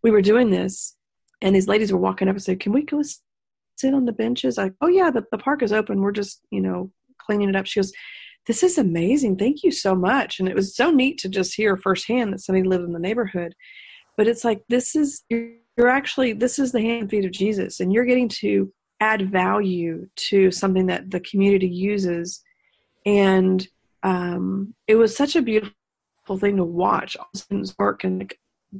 we 0.01 0.11
were 0.11 0.21
doing 0.21 0.49
this, 0.49 0.95
and 1.41 1.55
these 1.55 1.67
ladies 1.67 1.91
were 1.91 1.99
walking 1.99 2.27
up 2.27 2.35
and 2.35 2.43
said, 2.43 2.59
Can 2.59 2.71
we 2.71 2.83
go 2.83 3.01
sit 3.77 3.93
on 3.93 4.05
the 4.05 4.11
benches? 4.11 4.57
Like, 4.57 4.73
oh, 4.81 4.87
yeah, 4.87 5.11
the, 5.11 5.23
the 5.31 5.37
park 5.37 5.61
is 5.61 5.73
open. 5.73 6.01
We're 6.01 6.11
just, 6.11 6.41
you 6.51 6.61
know, 6.61 6.91
cleaning 7.19 7.49
it 7.49 7.55
up. 7.55 7.65
She 7.65 7.79
goes, 7.79 7.91
This 8.47 8.63
is 8.63 8.77
amazing. 8.77 9.37
Thank 9.37 9.63
you 9.63 9.71
so 9.71 9.95
much. 9.95 10.39
And 10.39 10.47
it 10.47 10.55
was 10.55 10.75
so 10.75 10.91
neat 10.91 11.17
to 11.19 11.29
just 11.29 11.55
hear 11.55 11.77
firsthand 11.77 12.33
that 12.33 12.41
somebody 12.41 12.67
lived 12.67 12.85
in 12.85 12.93
the 12.93 12.99
neighborhood. 12.99 13.55
But 14.17 14.27
it's 14.27 14.43
like, 14.43 14.61
this 14.69 14.95
is, 14.95 15.23
you're 15.29 15.89
actually, 15.89 16.33
this 16.33 16.59
is 16.59 16.71
the 16.71 16.81
hand 16.81 17.01
and 17.01 17.09
feet 17.09 17.25
of 17.25 17.31
Jesus, 17.31 17.79
and 17.79 17.91
you're 17.91 18.05
getting 18.05 18.29
to 18.29 18.71
add 18.99 19.29
value 19.29 20.07
to 20.15 20.51
something 20.51 20.85
that 20.85 21.11
the 21.11 21.19
community 21.19 21.67
uses. 21.67 22.41
And 23.05 23.67
um, 24.03 24.73
it 24.87 24.95
was 24.95 25.15
such 25.15 25.35
a 25.35 25.41
beautiful 25.41 25.73
thing 26.37 26.57
to 26.57 26.63
watch 26.63 27.17
all 27.17 27.27
students 27.35 27.73
work 27.77 28.03
and 28.03 28.33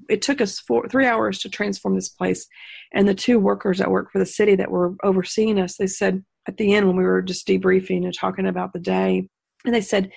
it 0.10 0.22
took 0.22 0.42
us 0.42 0.60
four 0.60 0.88
three 0.88 1.06
hours 1.06 1.40
to 1.40 1.50
transform 1.50 1.96
this 1.96 2.10
place 2.10 2.48
and 2.94 3.08
the 3.08 3.14
two 3.14 3.40
workers 3.40 3.78
that 3.78 3.92
work 3.92 4.12
for 4.12 4.20
the 4.20 4.26
city 4.26 4.56
that 4.56 4.72
were 4.72 4.96
overseeing 5.04 5.60
us 5.60 5.78
they 5.78 5.88
said 5.88 6.24
at 6.48 6.58
the 6.58 6.74
end 6.74 6.88
when 6.88 6.96
we 6.96 7.04
were 7.04 7.22
just 7.22 7.48
debriefing 7.48 8.04
and 8.04 8.14
talking 8.14 8.48
about 8.48 8.74
the 8.74 8.80
day, 8.80 9.28
and 9.66 9.74
they 9.74 9.82
said 9.82 10.12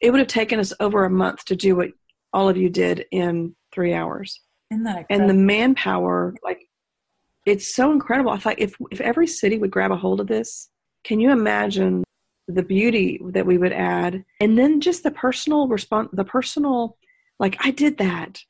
it 0.00 0.10
would 0.10 0.20
have 0.20 0.28
taken 0.28 0.60
us 0.60 0.72
over 0.80 1.04
a 1.04 1.10
month 1.10 1.44
to 1.46 1.56
do 1.56 1.76
what 1.76 1.90
all 2.32 2.48
of 2.48 2.56
you 2.56 2.68
did 2.68 3.06
in 3.10 3.54
three 3.72 3.94
hours. 3.94 4.40
and 5.10 5.28
the 5.28 5.34
manpower, 5.34 6.34
like 6.42 6.60
it's 7.46 7.74
so 7.74 7.92
incredible. 7.92 8.30
I 8.30 8.38
thought 8.38 8.58
if 8.58 8.74
if 8.90 9.00
every 9.00 9.26
city 9.26 9.58
would 9.58 9.70
grab 9.70 9.90
a 9.90 9.96
hold 9.96 10.20
of 10.20 10.26
this, 10.26 10.68
can 11.04 11.20
you 11.20 11.30
imagine 11.30 12.04
the 12.48 12.62
beauty 12.62 13.20
that 13.30 13.46
we 13.46 13.58
would 13.58 13.72
add, 13.72 14.24
and 14.40 14.58
then 14.58 14.80
just 14.80 15.02
the 15.02 15.10
personal 15.10 15.68
response, 15.68 16.10
the 16.12 16.24
personal, 16.24 16.96
like 17.38 17.56
I 17.64 17.70
did 17.70 17.98
that, 17.98 18.40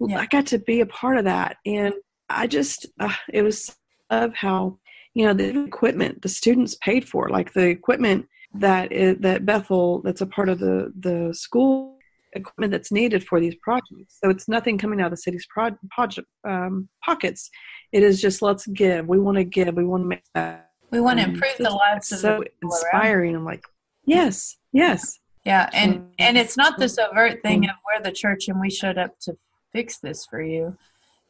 yeah. 0.00 0.18
I 0.18 0.26
got 0.26 0.46
to 0.46 0.58
be 0.58 0.80
a 0.80 0.86
part 0.86 1.18
of 1.18 1.24
that, 1.24 1.56
and 1.64 1.94
I 2.28 2.46
just 2.46 2.86
uh, 3.00 3.12
it 3.32 3.42
was 3.42 3.74
of 4.10 4.34
how 4.34 4.78
you 5.14 5.24
know 5.24 5.34
the 5.34 5.64
equipment 5.64 6.22
the 6.22 6.28
students 6.28 6.76
paid 6.76 7.08
for, 7.08 7.28
like 7.28 7.52
the 7.52 7.68
equipment 7.68 8.26
that 8.54 8.92
is, 8.92 9.16
that 9.20 9.46
Bethel 9.46 10.02
that's 10.02 10.20
a 10.20 10.26
part 10.26 10.48
of 10.48 10.58
the 10.58 10.92
the 10.98 11.32
school 11.34 11.98
equipment 12.34 12.72
that's 12.72 12.92
needed 12.92 13.24
for 13.24 13.40
these 13.40 13.54
projects. 13.56 14.18
So 14.22 14.30
it's 14.30 14.48
nothing 14.48 14.78
coming 14.78 15.00
out 15.00 15.06
of 15.06 15.12
the 15.12 15.16
city's 15.16 15.46
pro- 15.48 15.78
project, 15.90 16.28
um, 16.46 16.88
pockets. 17.04 17.50
It 17.92 18.02
is 18.02 18.20
just 18.20 18.42
let's 18.42 18.66
give. 18.66 19.06
We 19.06 19.18
want 19.18 19.36
to 19.38 19.44
give. 19.44 19.74
We 19.74 19.84
want 19.84 20.02
to 20.02 20.08
make 20.08 20.24
that. 20.34 20.70
We 20.94 21.00
want 21.00 21.18
to 21.18 21.24
improve 21.24 21.56
the 21.58 21.70
lives 21.70 22.12
of 22.12 22.20
so 22.20 22.44
inspiring. 22.62 23.34
I'm 23.34 23.44
like, 23.44 23.64
yes, 24.04 24.58
yes. 24.72 25.18
Yeah, 25.44 25.68
and 25.74 26.08
and 26.20 26.38
it's 26.38 26.56
not 26.56 26.78
this 26.78 26.98
overt 26.98 27.42
thing 27.42 27.64
of 27.64 27.74
we're 27.84 28.02
the 28.02 28.12
church 28.12 28.46
and 28.48 28.60
we 28.60 28.70
showed 28.70 28.96
up 28.96 29.18
to 29.22 29.36
fix 29.72 29.98
this 29.98 30.24
for 30.24 30.40
you. 30.40 30.76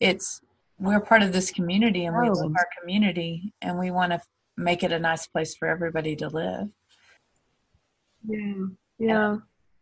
It's 0.01 0.43
we're 0.79 1.01
part 1.01 1.23
of 1.23 1.33
this 1.33 1.51
community 1.51 2.05
and 2.05 2.15
we 2.15 2.29
oh. 2.29 2.33
love 2.33 2.53
our 2.57 2.69
community 2.79 3.55
and 3.63 3.79
we 3.79 3.91
want 3.91 4.13
to 4.13 4.21
make 4.59 4.83
it 4.83 4.93
a 4.93 4.99
nice 4.99 5.27
place 5.27 5.55
for 5.57 5.67
everybody 5.67 6.15
to 6.17 6.29
live. 6.29 6.69
Yeah. 8.29 8.67
Yeah. 8.99 9.37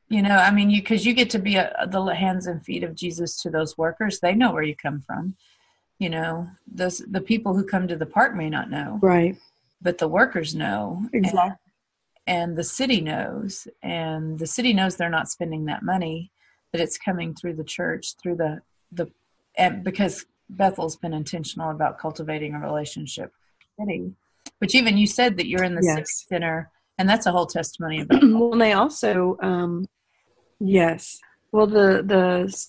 you 0.09 0.23
know, 0.23 0.37
I 0.37 0.53
mean, 0.53 0.71
you 0.71 0.81
because 0.81 1.05
you 1.05 1.12
get 1.12 1.29
to 1.31 1.39
be 1.39 1.57
a, 1.57 1.89
the 1.91 2.05
hands 2.15 2.47
and 2.47 2.65
feet 2.65 2.85
of 2.85 2.95
Jesus 2.95 3.43
to 3.43 3.51
those 3.51 3.77
workers. 3.77 4.21
They 4.21 4.35
know 4.35 4.53
where 4.53 4.62
you 4.62 4.77
come 4.77 5.01
from. 5.01 5.35
You 5.99 6.11
know, 6.11 6.49
those 6.67 6.99
the 6.99 7.21
people 7.21 7.55
who 7.55 7.65
come 7.65 7.89
to 7.89 7.97
the 7.97 8.07
park 8.07 8.35
may 8.35 8.49
not 8.49 8.71
know, 8.71 8.99
right? 9.03 9.37
But 9.83 9.99
the 9.99 10.09
workers 10.09 10.55
know 10.55 11.03
exactly, 11.12 11.41
and, 12.27 12.49
and 12.49 12.57
the 12.57 12.65
city 12.65 13.01
knows, 13.01 13.67
and 13.83 14.39
the 14.39 14.47
city 14.47 14.73
knows 14.73 14.97
they're 14.97 15.11
not 15.11 15.29
spending 15.29 15.65
that 15.67 15.83
money, 15.83 16.31
that 16.73 16.81
it's 16.81 16.97
coming 16.97 17.35
through 17.35 17.55
the 17.55 17.65
church, 17.65 18.15
through 18.23 18.37
the 18.37 18.61
the, 18.93 19.11
and 19.59 19.83
because 19.83 20.25
Bethel's 20.51 20.97
been 20.97 21.15
intentional 21.15 21.71
about 21.71 21.99
cultivating 21.99 22.55
a 22.55 22.61
relationship. 22.61 23.33
City, 23.81 24.12
which 24.59 24.75
even 24.75 24.97
you 24.97 25.07
said 25.07 25.37
that 25.37 25.49
you're 25.49 25.65
in 25.65 25.75
the 25.75 25.83
yes. 25.83 26.27
center 26.29 26.71
and 26.99 27.09
that's 27.09 27.27
a 27.27 27.33
whole 27.33 27.47
testimony 27.47 28.01
about 28.01 28.23
well 28.23 28.59
they 28.59 28.73
also 28.73 29.37
um 29.43 29.87
yes 30.61 31.19
well 31.51 31.67
the 31.67 32.03
the 32.07 32.69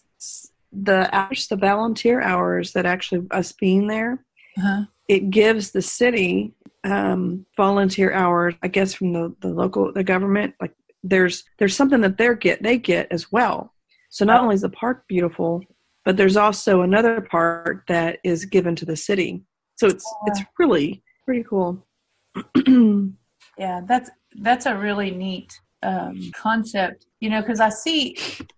the 0.71 1.15
hours 1.15 1.47
the 1.47 1.55
volunteer 1.55 2.21
hours 2.21 2.73
that 2.73 2.85
actually 2.85 3.25
us 3.31 3.51
being 3.51 3.87
there 3.87 4.25
uh-huh. 4.57 4.85
it 5.07 5.29
gives 5.29 5.71
the 5.71 5.81
city 5.81 6.53
um 6.85 7.45
volunteer 7.55 8.11
hours 8.11 8.53
i 8.61 8.67
guess 8.67 8.93
from 8.93 9.13
the 9.13 9.33
the 9.39 9.47
local 9.47 9.93
the 9.93 10.03
government 10.03 10.53
like 10.59 10.73
there's 11.03 11.43
there's 11.59 11.75
something 11.75 12.01
that 12.01 12.17
they 12.17 12.33
get 12.35 12.63
they 12.63 12.77
get 12.77 13.07
as 13.11 13.31
well. 13.31 13.73
So 14.09 14.25
not 14.25 14.41
only 14.41 14.55
is 14.55 14.61
the 14.61 14.69
park 14.69 15.05
beautiful 15.07 15.61
but 16.05 16.17
there's 16.17 16.35
also 16.35 16.81
another 16.81 17.21
part 17.21 17.83
that 17.87 18.19
is 18.25 18.43
given 18.45 18.75
to 18.75 18.85
the 18.85 18.95
city. 18.95 19.41
So 19.75 19.87
it's 19.87 20.05
yeah. 20.25 20.31
it's 20.31 20.41
really 20.57 21.03
pretty 21.25 21.43
cool. 21.43 21.85
Yeah 23.55 23.81
that's 23.87 24.09
that's 24.41 24.65
a 24.65 24.75
really 24.75 25.11
neat 25.11 25.53
um, 25.83 26.31
concept 26.33 27.05
you 27.19 27.29
know 27.29 27.41
because 27.41 27.59
i 27.59 27.69
see 27.69 28.15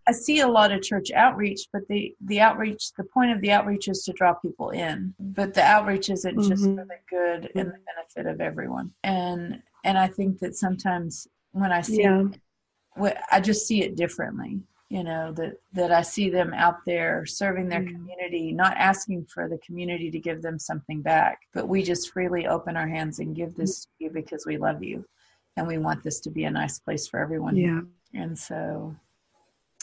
i 0.07 0.11
see 0.11 0.39
a 0.39 0.47
lot 0.47 0.71
of 0.71 0.81
church 0.81 1.11
outreach 1.11 1.67
but 1.73 1.81
the 1.89 2.15
the 2.21 2.39
outreach 2.39 2.93
the 2.97 3.03
point 3.03 3.31
of 3.31 3.41
the 3.41 3.51
outreach 3.51 3.87
is 3.87 4.03
to 4.03 4.13
draw 4.13 4.33
people 4.33 4.69
in 4.69 5.13
but 5.19 5.53
the 5.53 5.63
outreach 5.63 6.09
isn't 6.09 6.37
mm-hmm. 6.37 6.49
just 6.49 6.63
for 6.63 6.85
the 6.85 6.97
good 7.09 7.51
and 7.55 7.69
the 7.69 7.79
benefit 7.95 8.31
of 8.31 8.39
everyone 8.41 8.91
and 9.03 9.61
and 9.83 9.97
i 9.97 10.07
think 10.07 10.39
that 10.39 10.55
sometimes 10.55 11.27
when 11.51 11.71
i 11.71 11.81
see 11.81 12.01
yeah. 12.01 12.25
it, 12.97 13.17
i 13.31 13.39
just 13.39 13.67
see 13.67 13.81
it 13.81 13.95
differently 13.95 14.59
you 14.89 15.03
know 15.03 15.31
that 15.31 15.53
that 15.73 15.91
i 15.91 16.01
see 16.01 16.29
them 16.29 16.53
out 16.53 16.77
there 16.85 17.25
serving 17.25 17.67
their 17.67 17.81
mm. 17.81 17.91
community 17.91 18.51
not 18.51 18.77
asking 18.77 19.25
for 19.25 19.49
the 19.49 19.57
community 19.59 20.11
to 20.11 20.19
give 20.19 20.41
them 20.41 20.59
something 20.59 21.01
back 21.01 21.39
but 21.53 21.67
we 21.67 21.81
just 21.81 22.11
freely 22.13 22.45
open 22.45 22.77
our 22.77 22.87
hands 22.87 23.19
and 23.19 23.35
give 23.35 23.55
this 23.55 23.85
to 23.85 23.89
you 23.99 24.09
because 24.11 24.45
we 24.45 24.57
love 24.57 24.83
you 24.83 25.03
and 25.57 25.67
we 25.67 25.77
want 25.77 26.03
this 26.03 26.19
to 26.19 26.29
be 26.29 26.43
a 26.43 26.51
nice 26.51 26.79
place 26.79 27.07
for 27.07 27.19
everyone 27.19 27.55
yeah 27.55 27.81
and 28.13 28.37
so 28.37 28.95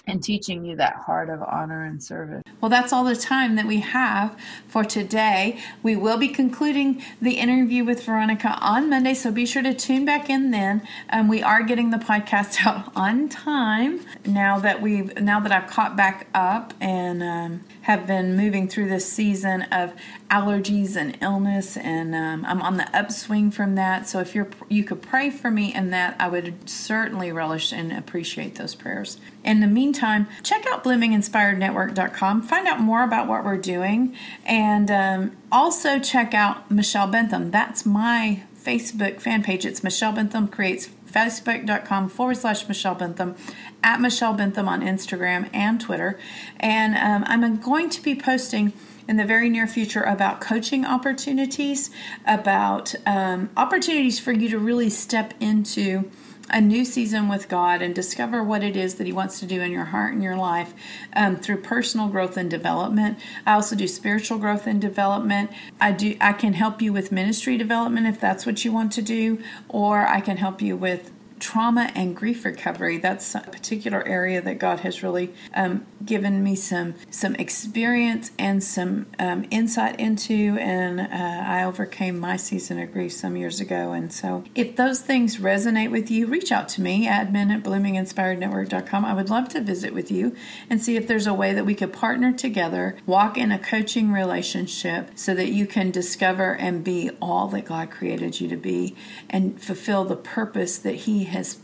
and 0.06 0.22
teaching 0.22 0.64
you 0.64 0.76
that 0.76 0.94
heart 0.94 1.30
of 1.30 1.42
honor 1.42 1.84
and 1.84 2.02
service. 2.02 2.42
Well, 2.60 2.68
that's 2.68 2.92
all 2.92 3.04
the 3.04 3.14
time 3.16 3.54
that 3.56 3.66
we 3.66 3.80
have 3.80 4.36
for 4.66 4.84
today. 4.84 5.58
We 5.82 5.94
will 5.94 6.18
be 6.18 6.28
concluding 6.28 7.02
the 7.20 7.38
interview 7.38 7.84
with 7.84 8.04
Veronica 8.04 8.58
on 8.60 8.90
Monday, 8.90 9.14
so 9.14 9.30
be 9.30 9.46
sure 9.46 9.62
to 9.62 9.72
tune 9.72 10.04
back 10.04 10.28
in 10.28 10.50
then. 10.50 10.86
Um, 11.10 11.28
we 11.28 11.42
are 11.42 11.62
getting 11.62 11.90
the 11.90 11.98
podcast 11.98 12.66
out 12.66 12.90
on 12.96 13.28
time 13.28 14.00
now 14.26 14.58
that 14.58 14.82
we've 14.82 15.16
now 15.20 15.40
that 15.40 15.52
I've 15.52 15.68
caught 15.68 15.96
back 15.96 16.26
up 16.34 16.74
and 16.80 17.22
um, 17.22 17.64
have 17.82 18.06
been 18.06 18.36
moving 18.36 18.68
through 18.68 18.88
this 18.88 19.10
season 19.10 19.62
of 19.62 19.92
allergies 20.30 20.96
and 20.96 21.18
illness, 21.20 21.76
and 21.76 22.14
um, 22.14 22.44
I'm 22.46 22.62
on 22.62 22.76
the 22.76 22.88
upswing 22.96 23.50
from 23.50 23.74
that. 23.74 24.08
So 24.08 24.20
if 24.20 24.34
you're 24.34 24.48
you 24.68 24.84
could 24.84 25.02
pray 25.02 25.30
for 25.30 25.50
me 25.50 25.74
in 25.74 25.90
that, 25.90 26.16
I 26.18 26.28
would 26.28 26.68
certainly 26.68 27.32
relish 27.32 27.72
and 27.72 27.92
appreciate 27.92 28.54
those 28.54 28.74
prayers. 28.74 29.18
In 29.44 29.60
the 29.60 29.66
meantime, 29.66 30.28
check 30.42 30.66
out 30.66 30.84
bloominginspirednetwork.com. 30.84 32.42
Find 32.42 32.68
out 32.68 32.80
more 32.80 33.02
about 33.04 33.28
what 33.28 33.44
we're 33.44 33.56
doing, 33.56 34.16
and 34.44 34.90
um, 34.90 35.36
also 35.50 35.98
check 35.98 36.34
out 36.34 36.70
Michelle 36.70 37.08
Bentham. 37.08 37.50
That's 37.50 37.84
my 37.84 38.42
Facebook 38.62 39.20
fan 39.20 39.42
page. 39.42 39.66
It's 39.66 39.82
Michelle 39.82 40.12
Bentham 40.12 40.48
creates 40.48 40.88
facebook.com 41.12 42.08
forward 42.08 42.36
slash 42.36 42.66
Michelle 42.68 42.94
Bentham, 42.94 43.36
at 43.82 44.00
Michelle 44.00 44.34
Bentham 44.34 44.68
on 44.68 44.80
Instagram 44.80 45.48
and 45.52 45.80
Twitter. 45.80 46.18
And 46.58 46.94
um, 46.96 47.24
I'm 47.26 47.56
going 47.60 47.90
to 47.90 48.02
be 48.02 48.14
posting 48.14 48.72
in 49.08 49.16
the 49.16 49.24
very 49.24 49.48
near 49.48 49.66
future 49.66 50.02
about 50.02 50.40
coaching 50.40 50.84
opportunities, 50.84 51.90
about 52.26 52.94
um, 53.04 53.50
opportunities 53.56 54.18
for 54.18 54.32
you 54.32 54.48
to 54.48 54.58
really 54.58 54.88
step 54.88 55.34
into 55.40 56.10
a 56.52 56.60
new 56.60 56.84
season 56.84 57.28
with 57.28 57.48
God 57.48 57.82
and 57.82 57.94
discover 57.94 58.42
what 58.42 58.62
it 58.62 58.76
is 58.76 58.96
that 58.96 59.06
He 59.06 59.12
wants 59.12 59.40
to 59.40 59.46
do 59.46 59.60
in 59.60 59.72
your 59.72 59.86
heart 59.86 60.12
and 60.12 60.22
your 60.22 60.36
life 60.36 60.74
um, 61.14 61.36
through 61.36 61.62
personal 61.62 62.08
growth 62.08 62.36
and 62.36 62.50
development. 62.50 63.18
I 63.46 63.54
also 63.54 63.74
do 63.74 63.88
spiritual 63.88 64.38
growth 64.38 64.66
and 64.66 64.80
development. 64.80 65.50
I 65.80 65.92
do. 65.92 66.16
I 66.20 66.32
can 66.32 66.54
help 66.54 66.82
you 66.82 66.92
with 66.92 67.12
ministry 67.12 67.56
development 67.56 68.06
if 68.06 68.20
that's 68.20 68.46
what 68.46 68.64
you 68.64 68.72
want 68.72 68.92
to 68.92 69.02
do, 69.02 69.42
or 69.68 70.06
I 70.06 70.20
can 70.20 70.36
help 70.36 70.60
you 70.60 70.76
with 70.76 71.10
trauma 71.42 71.90
and 71.96 72.14
grief 72.14 72.44
recovery. 72.44 72.98
That's 72.98 73.34
a 73.34 73.40
particular 73.40 74.06
area 74.06 74.40
that 74.40 74.58
God 74.58 74.80
has 74.80 75.02
really 75.02 75.34
um, 75.54 75.84
given 76.04 76.42
me 76.42 76.54
some 76.54 76.94
some 77.10 77.34
experience 77.34 78.30
and 78.38 78.62
some 78.62 79.06
um, 79.18 79.44
insight 79.50 79.98
into. 79.98 80.56
And 80.60 81.00
uh, 81.00 81.06
I 81.10 81.64
overcame 81.64 82.18
my 82.18 82.36
season 82.36 82.78
of 82.78 82.92
grief 82.92 83.12
some 83.12 83.36
years 83.36 83.60
ago. 83.60 83.92
And 83.92 84.12
so, 84.12 84.44
if 84.54 84.76
those 84.76 85.00
things 85.00 85.38
resonate 85.38 85.90
with 85.90 86.10
you, 86.10 86.28
reach 86.28 86.52
out 86.52 86.68
to 86.70 86.80
me, 86.80 87.08
admin 87.08 87.50
at 87.50 87.64
bloominginspirednetwork.com. 87.64 89.04
I 89.04 89.12
would 89.12 89.28
love 89.28 89.48
to 89.50 89.60
visit 89.60 89.92
with 89.92 90.12
you 90.12 90.36
and 90.70 90.80
see 90.80 90.96
if 90.96 91.08
there's 91.08 91.26
a 91.26 91.34
way 91.34 91.52
that 91.52 91.66
we 91.66 91.74
could 91.74 91.92
partner 91.92 92.32
together, 92.32 92.96
walk 93.04 93.36
in 93.36 93.50
a 93.50 93.58
coaching 93.58 94.12
relationship, 94.12 95.10
so 95.16 95.34
that 95.34 95.48
you 95.48 95.66
can 95.66 95.90
discover 95.90 96.54
and 96.54 96.84
be 96.84 97.10
all 97.20 97.48
that 97.48 97.64
God 97.64 97.90
created 97.90 98.40
you 98.40 98.48
to 98.48 98.56
be 98.56 98.94
and 99.28 99.60
fulfill 99.60 100.04
the 100.04 100.16
purpose 100.16 100.78
that 100.78 100.94
He 100.94 101.24
has 101.32 101.58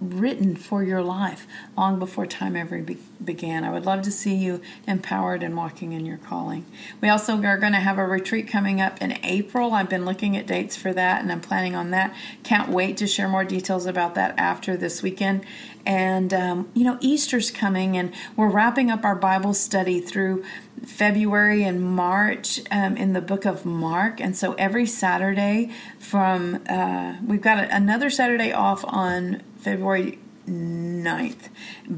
written 0.00 0.56
for 0.56 0.82
your 0.82 1.02
life 1.02 1.46
long 1.76 1.98
before 1.98 2.26
time 2.26 2.56
ever 2.56 2.80
be- 2.80 2.98
began. 3.22 3.64
I 3.64 3.70
would 3.70 3.86
love 3.86 4.02
to 4.02 4.10
see 4.10 4.34
you 4.34 4.60
empowered 4.86 5.42
and 5.42 5.56
walking 5.56 5.92
in 5.92 6.04
your 6.04 6.18
calling. 6.18 6.66
We 7.00 7.08
also 7.08 7.40
are 7.42 7.58
going 7.58 7.72
to 7.72 7.80
have 7.80 7.98
a 7.98 8.06
retreat 8.06 8.48
coming 8.48 8.80
up 8.80 9.00
in 9.00 9.18
April. 9.24 9.72
I've 9.72 9.88
been 9.88 10.04
looking 10.04 10.36
at 10.36 10.46
dates 10.46 10.76
for 10.76 10.92
that 10.92 11.22
and 11.22 11.30
I'm 11.30 11.40
planning 11.40 11.74
on 11.74 11.90
that. 11.90 12.14
Can't 12.42 12.70
wait 12.70 12.96
to 12.98 13.06
share 13.06 13.28
more 13.28 13.44
details 13.44 13.86
about 13.86 14.14
that 14.16 14.38
after 14.38 14.76
this 14.76 15.02
weekend. 15.02 15.44
And, 15.86 16.32
um, 16.32 16.68
you 16.74 16.84
know, 16.84 16.98
Easter's 17.00 17.50
coming 17.50 17.96
and 17.96 18.12
we're 18.36 18.48
wrapping 18.48 18.90
up 18.90 19.04
our 19.04 19.16
Bible 19.16 19.54
study 19.54 20.00
through 20.00 20.44
February 20.86 21.62
and 21.62 21.82
March 21.82 22.60
um, 22.70 22.96
in 22.96 23.12
the 23.12 23.20
book 23.20 23.44
of 23.44 23.64
Mark. 23.64 24.20
And 24.20 24.36
so 24.36 24.54
every 24.54 24.86
Saturday 24.86 25.70
from, 25.98 26.62
uh, 26.68 27.16
we've 27.24 27.40
got 27.40 27.70
another 27.70 28.10
Saturday 28.10 28.52
off 28.52 28.84
on 28.86 29.42
February 29.58 30.18
9th 30.46 31.48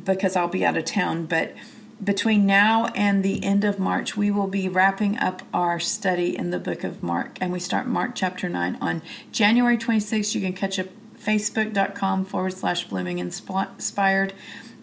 because 0.04 0.36
I'll 0.36 0.48
be 0.48 0.64
out 0.64 0.76
of 0.76 0.84
town. 0.84 1.26
But 1.26 1.54
between 2.02 2.44
now 2.46 2.86
and 2.94 3.24
the 3.24 3.42
end 3.42 3.64
of 3.64 3.78
March, 3.78 4.16
we 4.16 4.30
will 4.30 4.48
be 4.48 4.68
wrapping 4.68 5.18
up 5.18 5.42
our 5.52 5.80
study 5.80 6.36
in 6.36 6.50
the 6.50 6.58
book 6.58 6.84
of 6.84 7.02
Mark, 7.02 7.38
and 7.40 7.52
we 7.52 7.58
start 7.58 7.86
Mark 7.86 8.14
chapter 8.14 8.48
9 8.48 8.76
on 8.80 9.02
January 9.32 9.78
26th. 9.78 10.34
You 10.34 10.42
can 10.42 10.52
catch 10.52 10.78
up 10.78 10.88
facebook.com 11.18 12.24
forward 12.26 12.52
slash 12.52 12.86
blooming 12.86 13.18
inspired 13.18 14.34